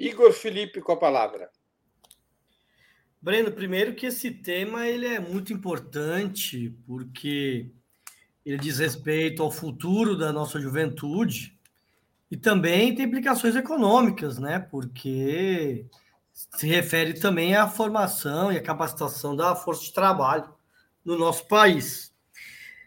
[0.00, 1.50] Igor Felipe com a palavra.
[3.20, 7.70] Breno, primeiro que esse tema ele é muito importante porque
[8.46, 11.54] ele diz respeito ao futuro da nossa juventude
[12.30, 14.58] e também tem implicações econômicas, né?
[14.58, 15.84] Porque
[16.32, 20.48] se refere também à formação e à capacitação da força de trabalho
[21.04, 22.10] no nosso país.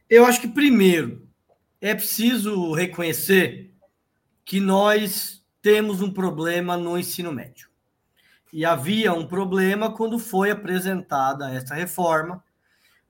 [0.10, 1.30] Eu acho que primeiro
[1.80, 3.72] é preciso reconhecer
[4.44, 7.70] que nós temos um problema no ensino médio.
[8.52, 12.44] E havia um problema quando foi apresentada essa reforma,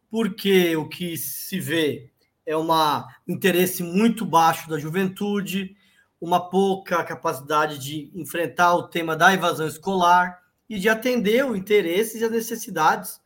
[0.09, 2.11] porque o que se vê
[2.45, 2.67] é um
[3.27, 5.75] interesse muito baixo da juventude,
[6.21, 10.39] uma pouca capacidade de enfrentar o tema da evasão escolar
[10.69, 13.19] e de atender os interesses e as necessidades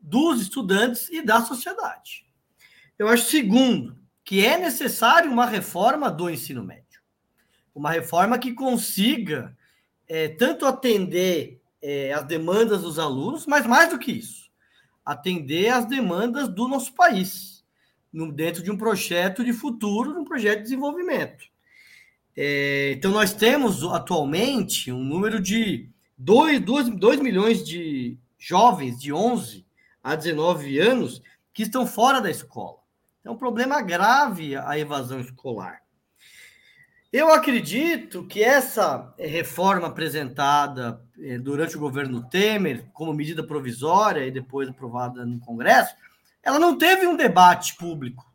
[0.00, 2.26] dos estudantes e da sociedade.
[2.98, 6.81] Eu acho, segundo, que é necessário uma reforma do ensino médio
[7.74, 9.56] uma reforma que consiga
[10.08, 14.50] é, tanto atender é, as demandas dos alunos, mas mais do que isso,
[15.04, 17.64] atender as demandas do nosso país,
[18.12, 21.44] no, dentro de um projeto de futuro, um projeto de desenvolvimento.
[22.36, 29.12] É, então, nós temos atualmente um número de 2, 2, 2 milhões de jovens de
[29.12, 29.66] 11
[30.02, 32.78] a 19 anos que estão fora da escola.
[33.24, 35.81] É um problema grave a evasão escolar.
[37.12, 44.26] Eu acredito que essa eh, reforma apresentada eh, durante o governo Temer, como medida provisória
[44.26, 45.94] e depois aprovada no Congresso,
[46.42, 48.32] ela não teve um debate público.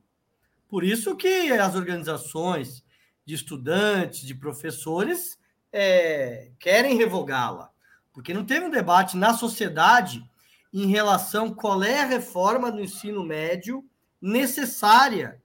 [0.70, 2.84] Por isso que as organizações
[3.26, 5.40] de estudantes, de professores,
[5.74, 7.72] é, querem revogá-la,
[8.14, 10.24] porque não teve um debate na sociedade
[10.72, 13.84] em relação qual é a reforma do ensino médio
[14.22, 15.42] necessária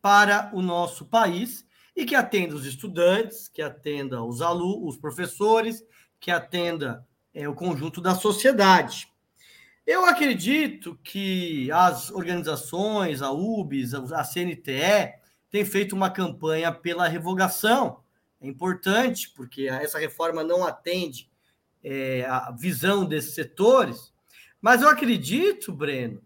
[0.00, 1.68] para o nosso país
[2.00, 5.84] e que atenda os estudantes, que atenda os alunos, os professores,
[6.18, 9.06] que atenda é, o conjunto da sociedade.
[9.86, 15.14] Eu acredito que as organizações, a UBS, a CNTE,
[15.50, 18.00] têm feito uma campanha pela revogação.
[18.40, 21.28] É importante, porque essa reforma não atende
[21.84, 24.10] é, a visão desses setores.
[24.58, 26.22] Mas eu acredito, Breno,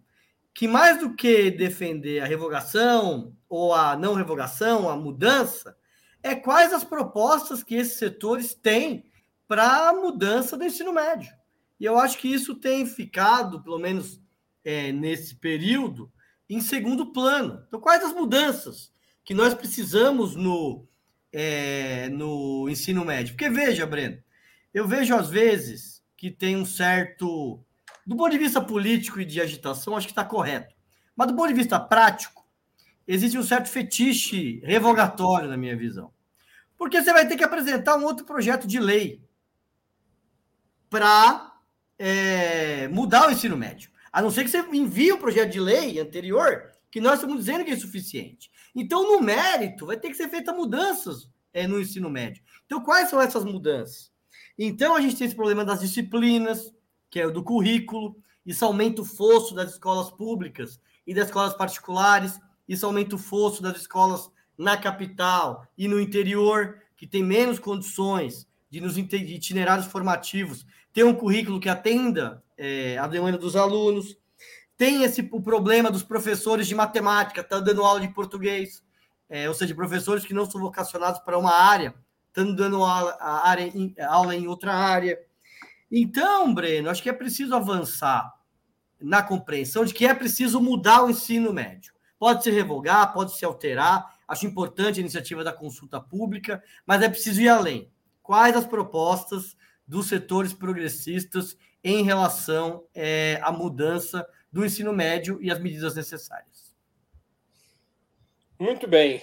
[0.54, 5.76] que mais do que defender a revogação ou a não revogação, a mudança,
[6.22, 9.04] é quais as propostas que esses setores têm
[9.48, 11.30] para a mudança do ensino médio.
[11.78, 14.22] E eu acho que isso tem ficado, pelo menos
[14.64, 16.10] é, nesse período,
[16.48, 17.62] em segundo plano.
[17.66, 18.92] Então, quais as mudanças
[19.24, 20.86] que nós precisamos no,
[21.32, 23.34] é, no ensino médio?
[23.34, 24.22] Porque veja, Breno,
[24.72, 27.62] eu vejo às vezes que tem um certo
[28.06, 30.74] do ponto de vista político e de agitação, acho que está correto.
[31.16, 32.44] Mas do ponto de vista prático,
[33.06, 36.12] existe um certo fetiche revogatório, na minha visão.
[36.76, 39.22] Porque você vai ter que apresentar um outro projeto de lei
[40.90, 41.52] para
[41.98, 43.90] é, mudar o ensino médio.
[44.12, 47.38] A não ser que você envie o um projeto de lei anterior, que nós estamos
[47.38, 48.50] dizendo que é insuficiente.
[48.74, 52.42] Então, no mérito, vai ter que ser feitas mudanças é, no ensino médio.
[52.66, 54.12] Então, quais são essas mudanças?
[54.58, 56.72] Então, a gente tem esse problema das disciplinas,
[57.14, 61.54] que é o do currículo, isso aumenta o fosso das escolas públicas e das escolas
[61.54, 67.60] particulares, isso aumenta o fosso das escolas na capital e no interior, que tem menos
[67.60, 74.18] condições de, nos itinerários formativos, ter um currículo que atenda é, a demanda dos alunos.
[74.76, 78.82] Tem esse o problema dos professores de matemática, tá dando aula de português,
[79.28, 81.94] é, ou seja, professores que não são vocacionados para uma área,
[82.26, 85.16] estão dando aula, área, aula em outra área.
[85.90, 88.32] Então, Breno, acho que é preciso avançar
[89.00, 91.92] na compreensão de que é preciso mudar o ensino médio.
[92.18, 94.18] Pode se revogar, pode se alterar.
[94.26, 97.90] Acho importante a iniciativa da consulta pública, mas é preciso ir além.
[98.22, 99.56] Quais as propostas
[99.86, 106.74] dos setores progressistas em relação é, à mudança do ensino médio e as medidas necessárias?
[108.58, 109.20] Muito bem.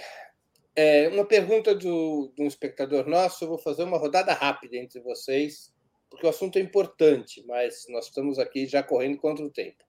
[0.76, 5.00] É, uma pergunta do, de um espectador nosso, eu vou fazer uma rodada rápida entre
[5.02, 5.74] vocês,
[6.12, 9.84] porque o assunto é importante, mas nós estamos aqui já correndo contra o tempo.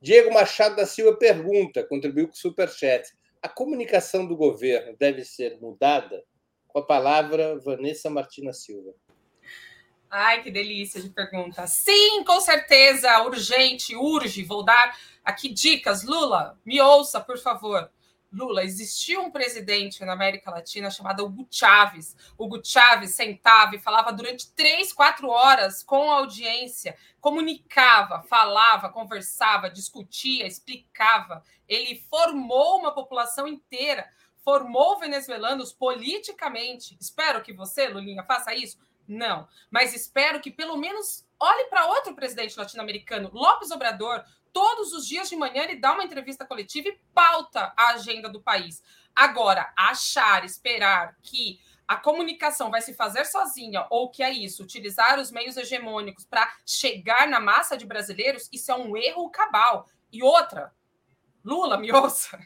[0.00, 3.12] Diego Machado da Silva pergunta, contribuiu com o Superchat.
[3.40, 6.24] A comunicação do governo deve ser mudada?
[6.66, 8.94] Com a palavra, Vanessa Martina Silva.
[10.10, 11.66] Ai, que delícia de pergunta.
[11.66, 14.42] Sim, com certeza, urgente, urge.
[14.42, 16.02] Vou dar aqui dicas.
[16.02, 17.90] Lula, me ouça, por favor.
[18.32, 22.16] Lula, existia um presidente na América Latina chamado Hugo Chávez.
[22.38, 29.68] Hugo Chávez sentava e falava durante três, quatro horas com a audiência, comunicava, falava, conversava,
[29.68, 31.44] discutia, explicava.
[31.68, 34.08] Ele formou uma população inteira,
[34.38, 36.96] formou venezuelanos politicamente.
[36.98, 38.78] Espero que você, Lulinha, faça isso.
[39.06, 45.06] Não, mas espero que pelo menos olhe para outro presidente latino-americano, Lopes Obrador, todos os
[45.06, 48.82] dias de manhã ele dá uma entrevista coletiva e pauta a agenda do país.
[49.14, 55.18] Agora, achar, esperar que a comunicação vai se fazer sozinha ou que é isso, utilizar
[55.18, 59.86] os meios hegemônicos para chegar na massa de brasileiros, isso é um erro cabal.
[60.10, 60.72] E outra,
[61.44, 62.38] Lula, me ouça,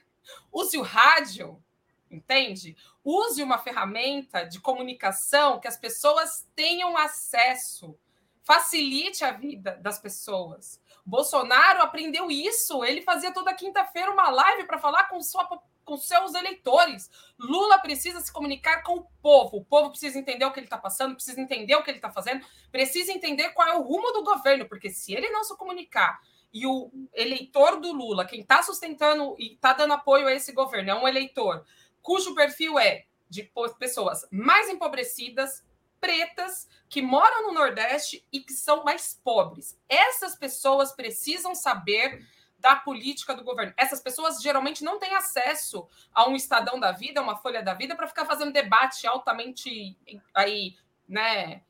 [0.53, 1.63] use o rádio,
[2.11, 2.77] entende?
[3.05, 7.97] Use uma ferramenta de comunicação que as pessoas tenham acesso,
[8.43, 10.81] facilite a vida das pessoas.
[11.07, 12.85] Bolsonaro aprendeu isso.
[12.85, 15.49] Ele fazia toda quinta-feira uma live para falar com, sua,
[15.85, 17.09] com seus eleitores.
[17.39, 19.59] Lula precisa se comunicar com o povo.
[19.59, 22.11] O povo precisa entender o que ele está passando, precisa entender o que ele está
[22.11, 26.21] fazendo, precisa entender qual é o rumo do governo, porque se ele não se comunicar
[26.53, 30.91] e o eleitor do Lula, quem está sustentando e está dando apoio a esse governo,
[30.91, 31.65] é um eleitor
[32.03, 35.65] cujo perfil é de pessoas mais empobrecidas,
[36.07, 39.77] pretas que moram no Nordeste e que são mais pobres.
[39.89, 42.25] Essas pessoas precisam saber
[42.61, 43.75] da política do governo.
[43.77, 47.97] Essas pessoas geralmente não têm acesso a um Estadão da Vida, uma Folha da Vida,
[47.97, 49.99] para ficar fazendo debate altamente
[50.33, 50.77] aí,
[51.09, 51.63] né?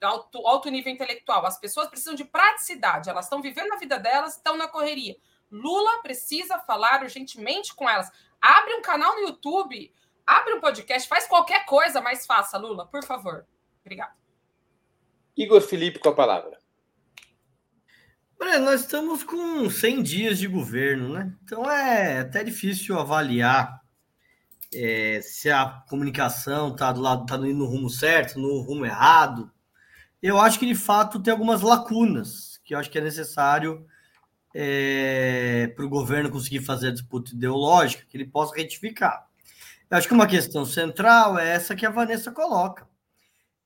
[0.00, 1.44] Alto, alto nível intelectual.
[1.44, 5.16] As pessoas precisam de praticidade, elas estão vivendo a vida delas, estão na correria.
[5.50, 8.08] Lula precisa falar urgentemente com elas.
[8.40, 9.92] Abre um canal no YouTube,
[10.24, 13.46] abre um podcast, faz qualquer coisa, mas faça, Lula, por favor.
[13.84, 14.14] Obrigado.
[15.36, 16.58] Igor Felipe com a palavra.
[18.38, 21.34] Breno, nós estamos com 100 dias de governo, né?
[21.44, 23.80] Então é até difícil avaliar
[24.72, 29.50] é, se a comunicação está do lado, está indo no rumo certo, no rumo errado.
[30.22, 33.86] Eu acho que de fato tem algumas lacunas que eu acho que é necessário
[34.54, 39.26] é, para o governo conseguir fazer a disputa ideológica, que ele possa retificar.
[39.90, 42.88] Eu acho que uma questão central é essa que a Vanessa coloca.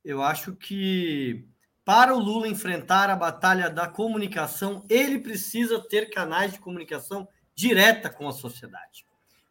[0.05, 1.47] Eu acho que
[1.85, 8.11] para o Lula enfrentar a batalha da comunicação, ele precisa ter canais de comunicação direta
[8.11, 9.07] com a sociedade.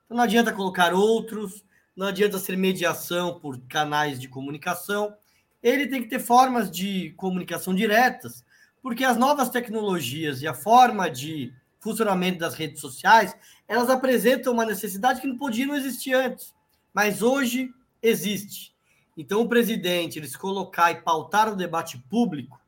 [0.05, 1.63] Então não adianta colocar outros,
[1.95, 5.15] não adianta ser mediação por canais de comunicação.
[5.61, 8.43] Ele tem que ter formas de comunicação diretas,
[8.81, 13.35] porque as novas tecnologias e a forma de funcionamento das redes sociais,
[13.67, 16.53] elas apresentam uma necessidade que não podia não existir antes,
[16.93, 18.72] mas hoje existe.
[19.15, 22.59] Então, o presidente ele se colocar e pautar o debate público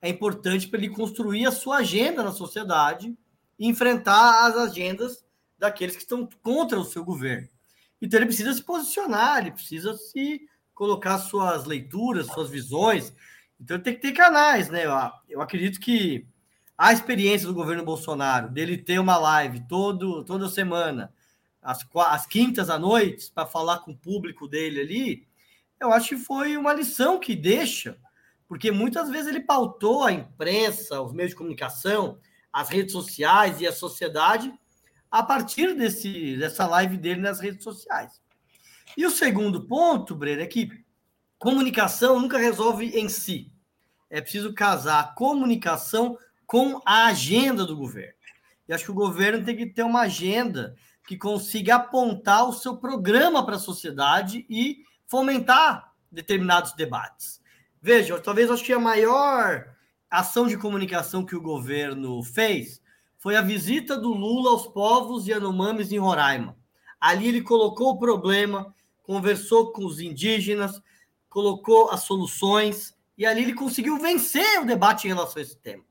[0.00, 3.16] é importante para ele construir a sua agenda na sociedade
[3.58, 5.24] e enfrentar as agendas
[5.58, 7.48] daqueles que estão contra o seu governo.
[8.02, 10.42] Então, ele precisa se posicionar, ele precisa se
[10.74, 13.14] colocar suas leituras, suas visões.
[13.58, 14.84] Então, ele tem que ter canais, né?
[15.28, 16.26] Eu acredito que
[16.76, 21.12] a experiência do governo Bolsonaro, dele ter uma live todo, toda semana,
[21.62, 25.26] às, às quintas à noite, para falar com o público dele ali,
[25.84, 27.98] eu acho que foi uma lição que deixa,
[28.48, 32.18] porque muitas vezes ele pautou a imprensa, os meios de comunicação,
[32.52, 34.52] as redes sociais e a sociedade
[35.10, 38.20] a partir desse, dessa live dele nas redes sociais.
[38.96, 40.70] E o segundo ponto, Breno, é que
[41.38, 43.52] comunicação nunca resolve em si.
[44.10, 48.14] É preciso casar a comunicação com a agenda do governo.
[48.68, 50.74] E acho que o governo tem que ter uma agenda
[51.06, 57.40] que consiga apontar o seu programa para a sociedade e fomentar determinados debates.
[57.80, 59.74] Veja, talvez acho que a maior
[60.10, 62.80] ação de comunicação que o governo fez
[63.18, 66.56] foi a visita do Lula aos povos Yanomamis em Roraima.
[67.00, 70.80] Ali ele colocou o problema, conversou com os indígenas,
[71.28, 75.82] colocou as soluções e ali ele conseguiu vencer o debate em relação a esse tema.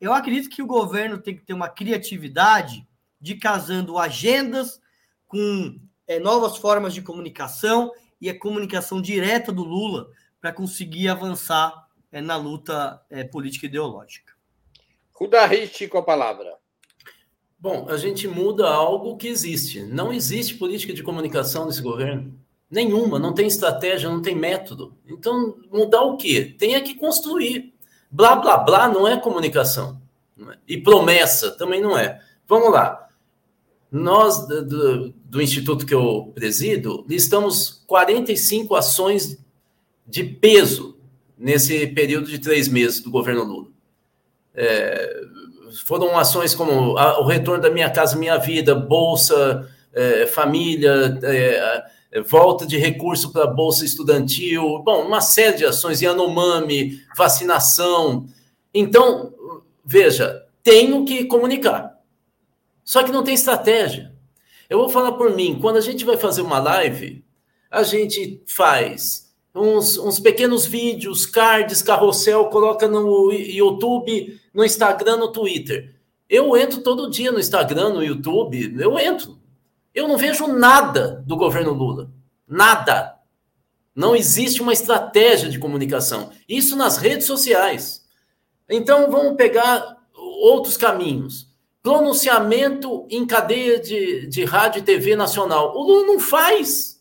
[0.00, 2.86] Eu acredito que o governo tem que ter uma criatividade
[3.20, 4.80] de casando agendas
[5.26, 10.10] com é, novas formas de comunicação e a comunicação direta do Lula
[10.40, 14.32] para conseguir avançar é, na luta é, política ideológica.
[15.12, 16.54] Rudahit com a palavra.
[17.58, 19.82] Bom, a gente muda algo que existe.
[19.82, 22.34] Não existe política de comunicação nesse governo.
[22.70, 24.96] Nenhuma, não tem estratégia, não tem método.
[25.06, 26.54] Então, mudar o quê?
[26.58, 27.74] Tem que construir.
[28.10, 30.00] Blá, blá, blá não é comunicação.
[30.48, 30.56] É?
[30.66, 32.20] E promessa também não é.
[32.48, 33.09] Vamos lá.
[33.90, 39.38] Nós, do, do instituto que eu presido, listamos 45 ações
[40.06, 40.96] de peso
[41.36, 43.66] nesse período de três meses do governo Lula.
[44.54, 45.22] É,
[45.84, 51.84] foram ações como a, o retorno da Minha Casa Minha Vida, Bolsa é, Família, é,
[52.12, 58.26] é volta de recurso para Bolsa Estudantil, bom, uma série de ações, Yanomami, vacinação.
[58.74, 59.32] Então,
[59.84, 61.99] veja, tenho que comunicar.
[62.90, 64.12] Só que não tem estratégia.
[64.68, 67.24] Eu vou falar por mim, quando a gente vai fazer uma live,
[67.70, 75.30] a gente faz uns, uns pequenos vídeos, cards, carrossel, coloca no YouTube, no Instagram, no
[75.30, 75.94] Twitter.
[76.28, 79.38] Eu entro todo dia no Instagram, no YouTube, eu entro.
[79.94, 82.10] Eu não vejo nada do governo Lula.
[82.44, 83.20] Nada.
[83.94, 86.32] Não existe uma estratégia de comunicação.
[86.48, 88.04] Isso nas redes sociais.
[88.68, 91.49] Então vamos pegar outros caminhos.
[91.82, 95.74] Pronunciamento em cadeia de, de rádio e TV nacional.
[95.74, 97.00] O Lula não faz.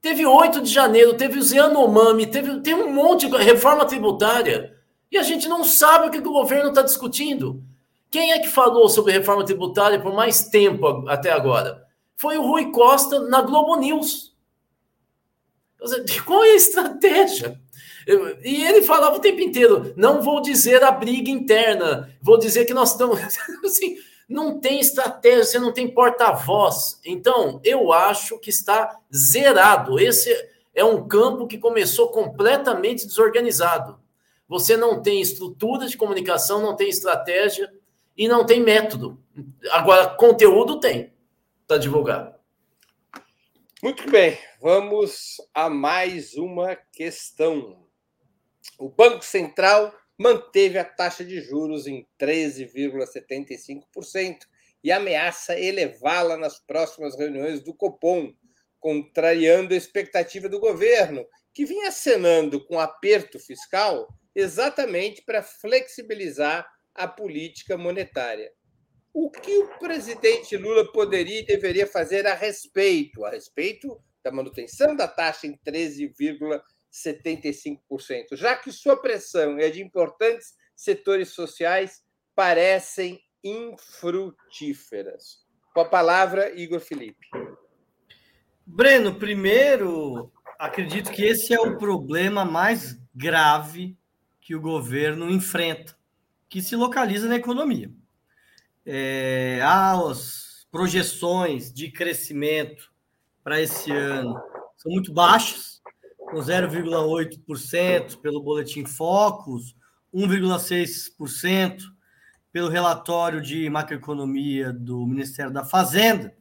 [0.00, 4.76] Teve 8 de janeiro, teve o Yanomami, teve, teve um monte de reforma tributária.
[5.10, 7.62] E a gente não sabe o que o governo está discutindo.
[8.10, 11.84] Quem é que falou sobre reforma tributária por mais tempo até agora?
[12.16, 14.34] Foi o Rui Costa na Globo News.
[16.26, 17.60] Qual é a estratégia?
[18.42, 22.74] E ele falava o tempo inteiro: não vou dizer a briga interna, vou dizer que
[22.74, 23.18] nós estamos.
[23.64, 23.96] assim,
[24.28, 27.00] não tem estratégia, você não tem porta-voz.
[27.04, 29.98] Então, eu acho que está zerado.
[29.98, 30.30] Esse
[30.74, 33.98] é um campo que começou completamente desorganizado.
[34.48, 37.72] Você não tem estrutura de comunicação, não tem estratégia
[38.16, 39.18] e não tem método.
[39.70, 41.12] Agora, conteúdo tem
[41.66, 42.34] para divulgar.
[43.82, 47.83] Muito bem, vamos a mais uma questão.
[48.78, 54.38] O Banco Central manteve a taxa de juros em 13,75%
[54.82, 58.34] e ameaça elevá-la nas próximas reuniões do Copom,
[58.78, 67.08] contrariando a expectativa do governo, que vinha acenando com aperto fiscal exatamente para flexibilizar a
[67.08, 68.52] política monetária.
[69.12, 73.24] O que o presidente Lula poderia e deveria fazer a respeito?
[73.24, 76.62] A respeito da manutenção da taxa em 13,75%.
[76.94, 82.02] 75%, já que sua pressão é de importantes setores sociais
[82.34, 85.44] parecem infrutíferas.
[85.74, 87.26] Com a palavra, Igor Felipe.
[88.64, 93.98] Breno, primeiro, acredito que esse é o problema mais grave
[94.40, 95.96] que o governo enfrenta,
[96.48, 97.90] que se localiza na economia.
[98.86, 102.92] É, as projeções de crescimento
[103.42, 104.40] para esse ano
[104.76, 105.73] são muito baixas,
[106.34, 109.76] com 0,8% pelo Boletim Focus,
[110.12, 111.78] 1,6%
[112.52, 116.34] pelo relatório de macroeconomia do Ministério da Fazenda.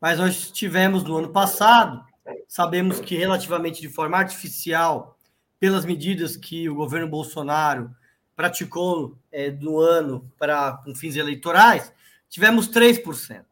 [0.00, 2.04] Mas nós tivemos no ano passado,
[2.46, 5.18] sabemos que relativamente de forma artificial,
[5.58, 7.90] pelas medidas que o governo Bolsonaro
[8.36, 11.92] praticou é, no ano para com fins eleitorais,
[12.28, 13.44] tivemos 3%.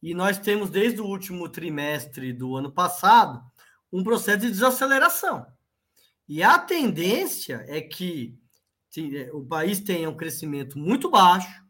[0.00, 3.49] E nós temos desde o último trimestre do ano passado
[3.92, 5.46] um processo de desaceleração.
[6.28, 8.38] E a tendência é que
[8.96, 11.64] é, o país tenha um crescimento muito baixo,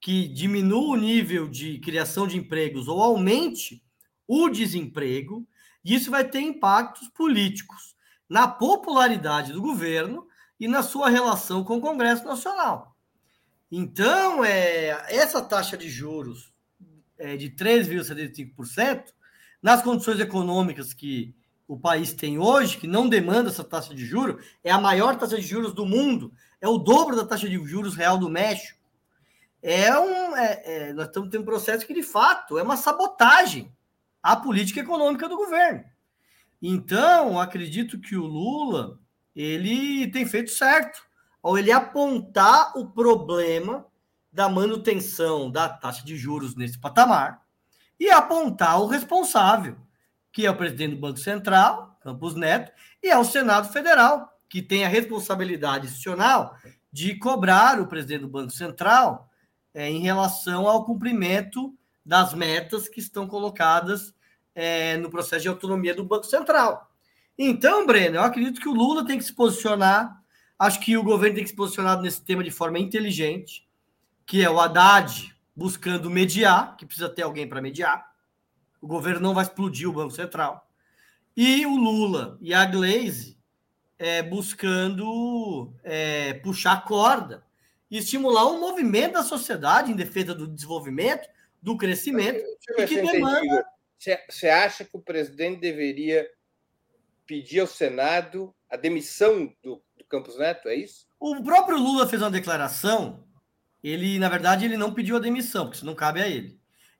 [0.00, 3.82] que diminua o nível de criação de empregos ou aumente
[4.28, 5.46] o desemprego,
[5.84, 7.96] e isso vai ter impactos políticos
[8.28, 10.26] na popularidade do governo
[10.58, 12.96] e na sua relação com o Congresso Nacional.
[13.70, 16.52] Então, é, essa taxa de juros
[17.18, 19.06] é, de 3,75%,
[19.62, 21.34] nas condições econômicas que
[21.66, 25.36] o país tem hoje, que não demanda essa taxa de juros, é a maior taxa
[25.36, 28.78] de juros do mundo, é o dobro da taxa de juros real do México.
[29.62, 33.72] É um, é, é, nós estamos tendo um processo que, de fato, é uma sabotagem
[34.22, 35.84] à política econômica do governo.
[36.62, 38.98] Então, acredito que o Lula
[39.34, 41.04] ele tem feito certo
[41.42, 43.86] ao ele apontar o problema
[44.32, 47.42] da manutenção da taxa de juros nesse patamar
[47.98, 49.76] e apontar o responsável,
[50.36, 52.70] que é o presidente do Banco Central, Campos Neto,
[53.02, 56.54] e é o Senado Federal, que tem a responsabilidade institucional
[56.92, 59.30] de cobrar o presidente do Banco Central
[59.72, 61.74] é, em relação ao cumprimento
[62.04, 64.14] das metas que estão colocadas
[64.54, 66.92] é, no processo de autonomia do Banco Central.
[67.38, 70.22] Então, Breno, eu acredito que o Lula tem que se posicionar,
[70.58, 73.66] acho que o governo tem que se posicionar nesse tema de forma inteligente,
[74.26, 78.14] que é o Haddad buscando mediar, que precisa ter alguém para mediar.
[78.86, 80.70] O governo não vai explodir o Banco Central.
[81.36, 83.36] E o Lula e a Glaze
[83.98, 87.44] é, buscando é, puxar a corda
[87.90, 91.28] e estimular um movimento da sociedade em defesa do desenvolvimento,
[91.60, 92.38] do crescimento,
[92.78, 93.66] e que demanda...
[94.28, 96.30] Você acha que o presidente deveria
[97.26, 101.08] pedir ao Senado a demissão do, do Campos Neto, é isso?
[101.18, 103.24] O próprio Lula fez uma declaração,
[103.82, 106.56] ele, na verdade, ele não pediu a demissão, porque isso não cabe a ele.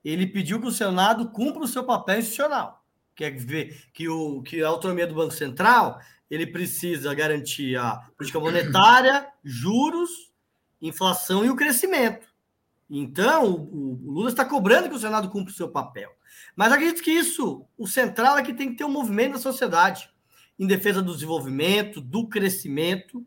[0.06, 4.40] Ele pediu que o Senado cumpra o seu papel institucional, que é ver que, o,
[4.40, 5.98] que a autonomia do Banco Central
[6.30, 10.32] ele precisa garantir a política monetária, juros,
[10.80, 12.28] inflação e o crescimento.
[12.88, 16.12] Então, o, o Lula está cobrando que o Senado cumpra o seu papel.
[16.54, 20.08] Mas acredito que isso, o central é que tem que ter um movimento da sociedade
[20.56, 23.26] em defesa do desenvolvimento, do crescimento,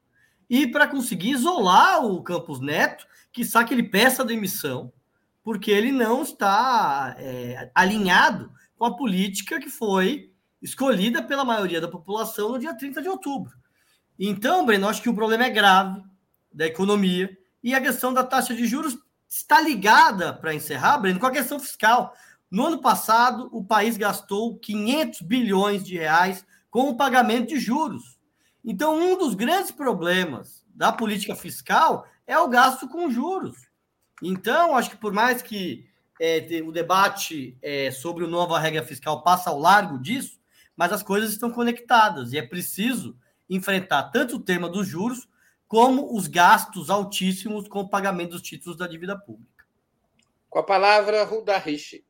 [0.50, 4.94] e para conseguir isolar o Campos Neto, que sabe que ele peça demissão,
[5.50, 10.32] porque ele não está é, alinhado com a política que foi
[10.62, 13.52] escolhida pela maioria da população no dia 30 de outubro.
[14.20, 16.04] Então, Breno, acho que o problema é grave
[16.54, 18.96] da economia e a questão da taxa de juros
[19.28, 22.14] está ligada, para encerrar, Breno, com a questão fiscal.
[22.52, 28.20] No ano passado, o país gastou 500 bilhões de reais com o pagamento de juros.
[28.64, 33.69] Então, um dos grandes problemas da política fiscal é o gasto com juros.
[34.22, 35.88] Então, acho que por mais que
[36.20, 40.40] é, o debate é, sobre o nova regra fiscal passa ao largo disso,
[40.76, 43.16] mas as coisas estão conectadas e é preciso
[43.50, 45.28] enfrentar tanto o tema dos juros
[45.68, 49.66] como os gastos altíssimos com o pagamento dos títulos da dívida pública.
[50.50, 52.04] Com a palavra, Ruda Rich.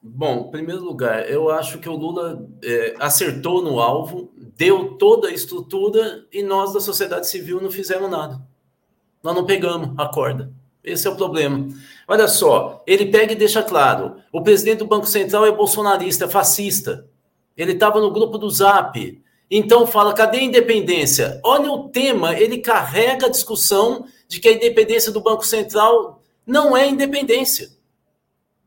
[0.00, 5.28] Bom, em primeiro lugar, eu acho que o Lula é, acertou no alvo, deu toda
[5.28, 8.40] a estrutura e nós da sociedade civil não fizemos nada.
[9.22, 10.52] Nós não pegamos a corda.
[10.86, 11.66] Esse é o problema.
[12.06, 16.28] Olha só, ele pega e deixa claro: o presidente do Banco Central é bolsonarista, é
[16.28, 17.08] fascista.
[17.56, 19.20] Ele estava no grupo do Zap.
[19.50, 21.40] Então fala, cadê a independência?
[21.44, 26.76] Olha o tema, ele carrega a discussão de que a independência do Banco Central não
[26.76, 27.70] é independência.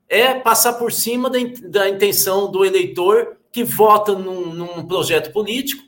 [0.08, 5.84] É passar por cima da, da intenção do eleitor que vota num, num projeto político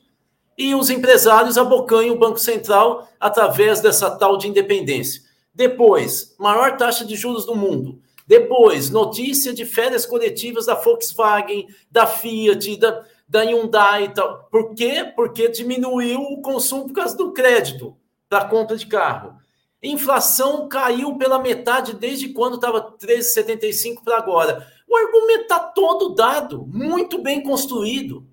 [0.58, 5.22] e os empresários abocanham o Banco Central através dessa tal de independência.
[5.54, 8.02] Depois, maior taxa de juros do mundo.
[8.26, 14.48] Depois, notícia de férias coletivas da Volkswagen, da Fiat, da, da Hyundai e tal.
[14.50, 15.12] Por quê?
[15.16, 17.96] Porque diminuiu o consumo por causa do crédito
[18.30, 19.36] para compra de carro.
[19.84, 24.66] Inflação caiu pela metade desde quando estava 13,75 para agora.
[24.88, 28.26] O argumento está todo dado, muito bem construído.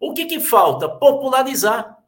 [0.00, 0.88] O que, que falta?
[0.88, 1.98] Popularizar.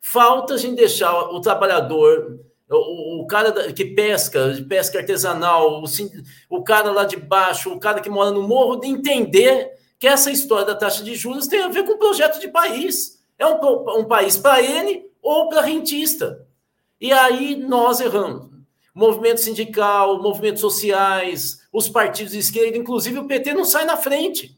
[0.00, 5.84] Falta a gente deixar o trabalhador o, o cara que pesca, de pesca artesanal, o,
[6.48, 10.30] o cara lá de baixo, o cara que mora no morro, de entender que essa
[10.30, 13.20] história da taxa de juros tem a ver com o projeto de país.
[13.36, 13.58] É um,
[13.98, 16.46] um país para ele ou para rentista.
[17.00, 18.48] E aí nós erramos.
[18.94, 24.56] Movimento sindical, movimentos sociais, os partidos de esquerda, inclusive o PT não sai na frente.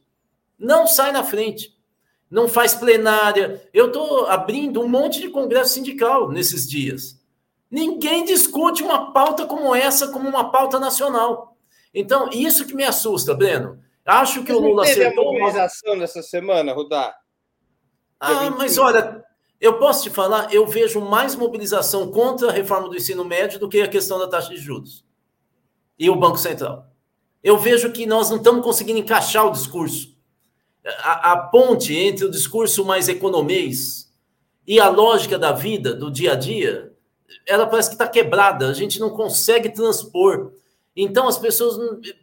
[0.58, 1.74] Não sai na frente.
[2.30, 3.66] Não faz plenária.
[3.72, 7.17] Eu estou abrindo um monte de congresso sindical nesses dias.
[7.70, 11.56] Ninguém discute uma pauta como essa como uma pauta nacional.
[11.92, 13.80] Então, isso que me assusta, Breno.
[14.04, 15.28] Acho que Você o Lula teve acertou.
[15.28, 16.00] a mobilização uma...
[16.00, 17.14] nessa semana, Rudá?
[18.18, 19.22] Ah, mas olha,
[19.60, 23.68] eu posso te falar, eu vejo mais mobilização contra a reforma do ensino médio do
[23.68, 25.04] que a questão da taxa de juros
[25.98, 26.86] e o Banco Central.
[27.42, 30.16] Eu vejo que nós não estamos conseguindo encaixar o discurso.
[31.02, 34.12] A, a ponte entre o discurso mais economês
[34.66, 36.92] e a lógica da vida, do dia a dia,
[37.46, 40.52] ela parece que está quebrada, a gente não consegue transpor.
[40.96, 41.78] Então as pessoas.
[42.06, 42.14] É,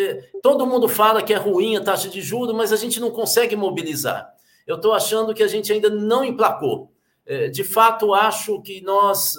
[0.00, 3.10] é, todo mundo fala que é ruim a taxa de juros, mas a gente não
[3.10, 4.32] consegue mobilizar.
[4.66, 6.92] Eu estou achando que a gente ainda não emplacou.
[7.26, 9.36] É, de fato, acho que nós,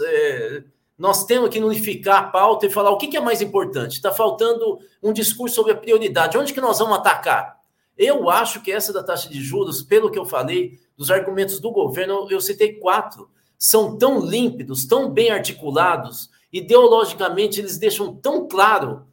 [0.98, 3.94] nós temos que unificar a pauta e falar o que é mais importante.
[3.94, 6.38] Está faltando um discurso sobre a prioridade.
[6.38, 7.60] Onde que nós vamos atacar?
[7.98, 11.72] Eu acho que essa da taxa de juros, pelo que eu falei, dos argumentos do
[11.72, 13.30] governo, eu citei quatro
[13.60, 19.06] são tão límpidos, tão bem articulados Ideologicamente, eles deixam tão claro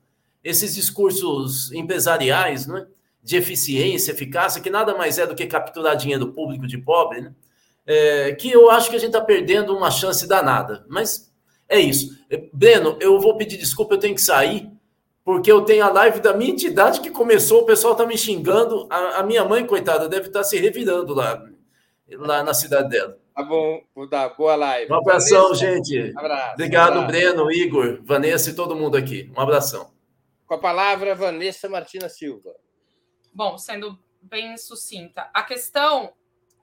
[0.42, 2.86] esses discursos empresariais, né?
[3.22, 7.34] de eficiência, eficácia, que nada mais é do que capturar dinheiro público de pobre, né?
[7.84, 10.84] É, que eu acho que a gente está perdendo uma chance danada.
[10.88, 11.32] Mas
[11.68, 12.16] é isso.
[12.52, 14.70] Breno, eu vou pedir desculpa, eu tenho que sair,
[15.24, 18.86] porque eu tenho a live da minha entidade que começou, o pessoal está me xingando.
[18.88, 21.44] A, a, minha mãe, coitada, deve estar tá se revirando lá,
[22.12, 23.18] lá na cidade dela.
[23.36, 24.90] Tá bom, vou dar boa live.
[24.90, 26.14] Um abração, Vanessa, gente.
[26.14, 27.06] Um abraço, Obrigado, um abraço.
[27.06, 29.30] Breno, Igor, Vanessa e todo mundo aqui.
[29.36, 29.92] Um abração.
[30.46, 32.56] Com a palavra, Vanessa Martina Silva.
[33.34, 36.14] Bom, sendo bem sucinta, a questão,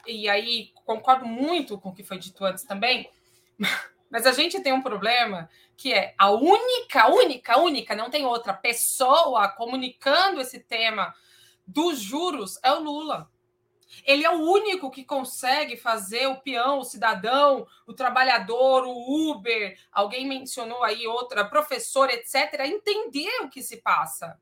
[0.07, 3.07] e aí concordo muito com o que foi dito antes também,
[4.09, 5.47] mas a gente tem um problema
[5.77, 11.13] que é a única, única, única, não tem outra pessoa comunicando esse tema
[11.67, 13.29] dos juros é o Lula.
[14.05, 19.77] Ele é o único que consegue fazer o peão, o cidadão, o trabalhador, o Uber,
[19.91, 24.39] alguém mencionou aí outra, professor, etc., entender o que se passa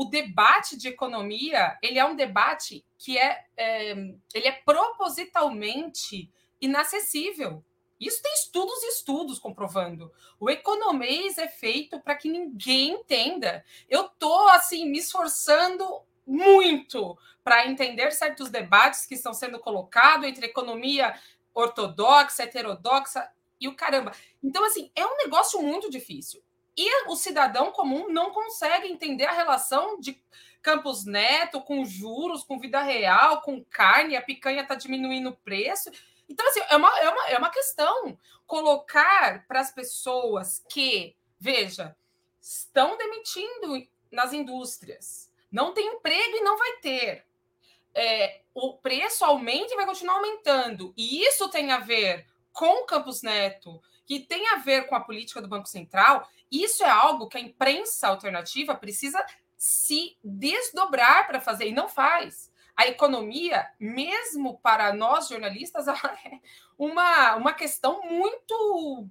[0.00, 3.90] o debate de economia ele é um debate que é, é
[4.32, 7.62] ele é propositalmente inacessível.
[8.00, 10.10] Isso tem estudos e estudos comprovando.
[10.38, 13.62] O economês é feito para que ninguém entenda.
[13.90, 15.84] Eu estou assim me esforçando
[16.26, 21.14] muito para entender certos debates que estão sendo colocados entre economia
[21.54, 24.12] ortodoxa, heterodoxa e o caramba.
[24.42, 26.42] Então, assim, é um negócio muito difícil.
[26.76, 30.22] E o cidadão comum não consegue entender a relação de
[30.62, 35.90] Campos Neto com juros, com vida real, com carne, a picanha está diminuindo o preço.
[36.28, 38.18] Então, assim, é uma, é uma, é uma questão.
[38.46, 41.96] Colocar para as pessoas que, veja,
[42.40, 47.24] estão demitindo nas indústrias, não tem emprego e não vai ter.
[47.94, 50.94] É, o preço aumenta e vai continuar aumentando.
[50.96, 55.00] E isso tem a ver com o Campos Neto, que tem a ver com a
[55.00, 59.24] política do Banco Central, isso é algo que a imprensa alternativa precisa
[59.56, 62.50] se desdobrar para fazer e não faz.
[62.76, 65.94] A economia, mesmo para nós jornalistas, é
[66.76, 69.06] uma, uma questão muito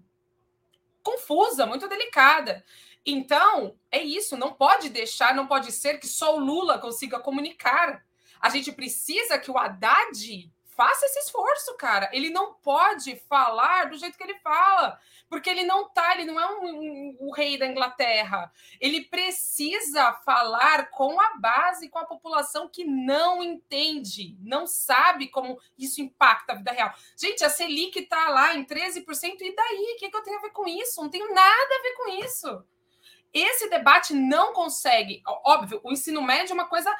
[1.01, 2.65] confusa, muito delicada.
[3.06, 8.04] Então, é isso, não pode deixar, não pode ser que só o Lula consiga comunicar.
[8.39, 12.10] A gente precisa que o Haddad faça esse esforço, cara.
[12.14, 14.97] Ele não pode falar do jeito que ele fala,
[15.28, 18.50] porque ele não tá, ele não é um, um, o rei da Inglaterra.
[18.80, 25.60] Ele precisa falar com a base, com a população que não entende, não sabe como
[25.78, 26.93] isso impacta a vida real.
[27.18, 29.04] Gente, a Selic tá lá em 13%,
[29.41, 29.95] e daí?
[29.95, 31.02] O que, que eu tenho a ver com isso?
[31.02, 32.64] Não tenho nada a ver com isso.
[33.34, 35.21] Esse debate não consegue.
[35.45, 36.95] Óbvio, o ensino médio é uma coisa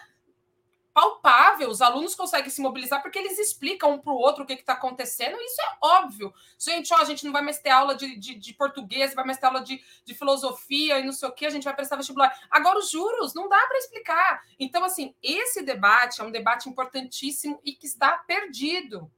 [0.94, 4.54] palpável, os alunos conseguem se mobilizar porque eles explicam um para o outro o que
[4.54, 6.34] está acontecendo, isso é óbvio.
[6.58, 9.38] Gente, ó, a gente não vai mais ter aula de, de, de, português, vai mais
[9.38, 12.38] ter aula de, de filosofia e não sei o que, a gente vai prestar vestibular.
[12.52, 14.42] Agora, os juros, não dá para explicar.
[14.60, 19.10] Então, assim, esse debate é um debate importantíssimo e que está perdido.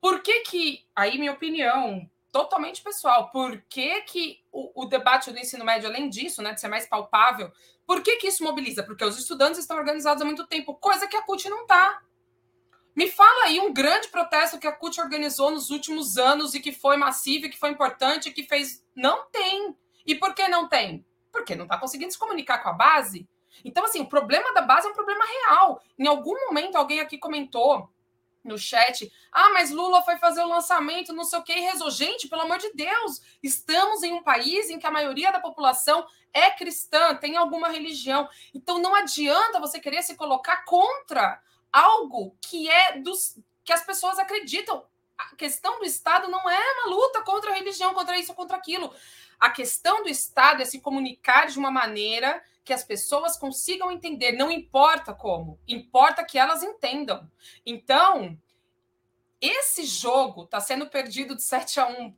[0.00, 5.38] Por que que, aí minha opinião, totalmente pessoal, por que que o, o debate do
[5.38, 7.50] ensino médio, além disso, né, de ser mais palpável,
[7.86, 8.82] por que, que isso mobiliza?
[8.82, 12.02] Porque os estudantes estão organizados há muito tempo, coisa que a CUT não está.
[12.94, 16.72] Me fala aí um grande protesto que a CUT organizou nos últimos anos e que
[16.72, 18.84] foi massivo, e que foi importante, e que fez.
[18.94, 19.74] Não tem.
[20.06, 21.04] E por que não tem?
[21.32, 23.26] Porque não está conseguindo se comunicar com a base.
[23.64, 25.82] Então, assim, o problema da base é um problema real.
[25.98, 27.88] Em algum momento, alguém aqui comentou
[28.44, 29.10] no chat.
[29.30, 31.90] Ah, mas Lula foi fazer o lançamento, não sei o que, e rezou.
[31.90, 36.06] Gente, pelo amor de Deus, estamos em um país em que a maioria da população
[36.32, 38.28] é cristã, tem alguma religião.
[38.54, 41.40] Então não adianta você querer se colocar contra
[41.72, 44.84] algo que é dos que as pessoas acreditam.
[45.30, 48.92] A questão do Estado não é uma luta contra a religião, contra isso, contra aquilo.
[49.38, 54.32] A questão do Estado é se comunicar de uma maneira que as pessoas consigam entender,
[54.32, 57.28] não importa como, importa que elas entendam.
[57.66, 58.38] Então,
[59.40, 62.16] esse jogo está sendo perdido de 7 a 1,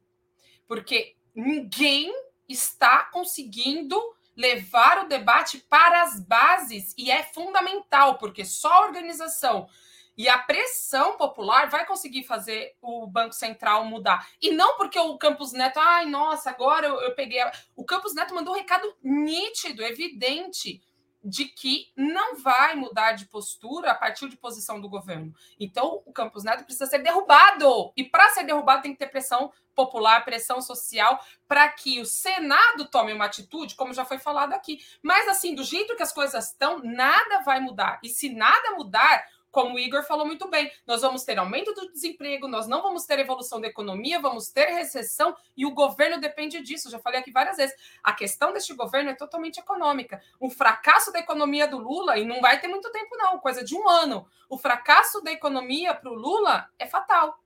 [0.67, 2.13] porque ninguém
[2.47, 3.99] está conseguindo
[4.37, 9.69] levar o debate para as bases e é fundamental, porque só a organização
[10.17, 14.27] e a pressão popular vai conseguir fazer o Banco Central mudar.
[14.41, 17.41] E não porque o Campos Neto, ai, nossa, agora eu, eu peguei.
[17.75, 20.81] O Campos Neto mandou um recado nítido, evidente,
[21.25, 25.33] de que não vai mudar de postura a partir de posição do governo.
[25.59, 27.93] Então, o Campos Neto precisa ser derrubado.
[27.97, 32.85] E para ser derrubado, tem que ter pressão popular, pressão social, para que o Senado
[32.91, 34.79] tome uma atitude, como já foi falado aqui.
[35.03, 37.99] Mas, assim, do jeito que as coisas estão, nada vai mudar.
[38.03, 39.25] E se nada mudar,
[39.55, 43.07] como o Igor falou muito bem, nós vamos ter aumento do desemprego, nós não vamos
[43.07, 46.91] ter evolução da economia, vamos ter recessão e o governo depende disso.
[46.91, 47.77] Já falei aqui várias vezes.
[48.03, 50.21] A questão deste governo é totalmente econômica.
[50.41, 53.77] O fracasso da economia do Lula, e não vai ter muito tempo, não, coisa de
[53.77, 54.27] um ano.
[54.49, 57.41] O fracasso da economia para o Lula é fatal.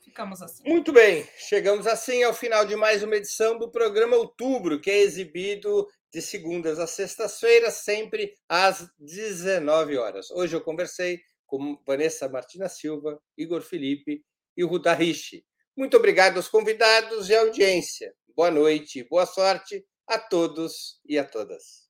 [0.00, 0.68] Ficamos assim.
[0.68, 4.98] Muito bem, chegamos assim ao final de mais uma edição do programa Outubro, que é
[4.98, 10.30] exibido de segundas a sextas-feiras, sempre às 19 horas.
[10.30, 14.22] Hoje eu conversei com Vanessa Martina Silva, Igor Felipe
[14.56, 15.44] e Ruda Rich.
[15.74, 18.14] Muito obrigado aos convidados e à audiência.
[18.36, 21.88] Boa noite boa sorte a todos e a todas.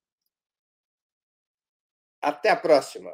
[2.20, 3.12] Até a próxima.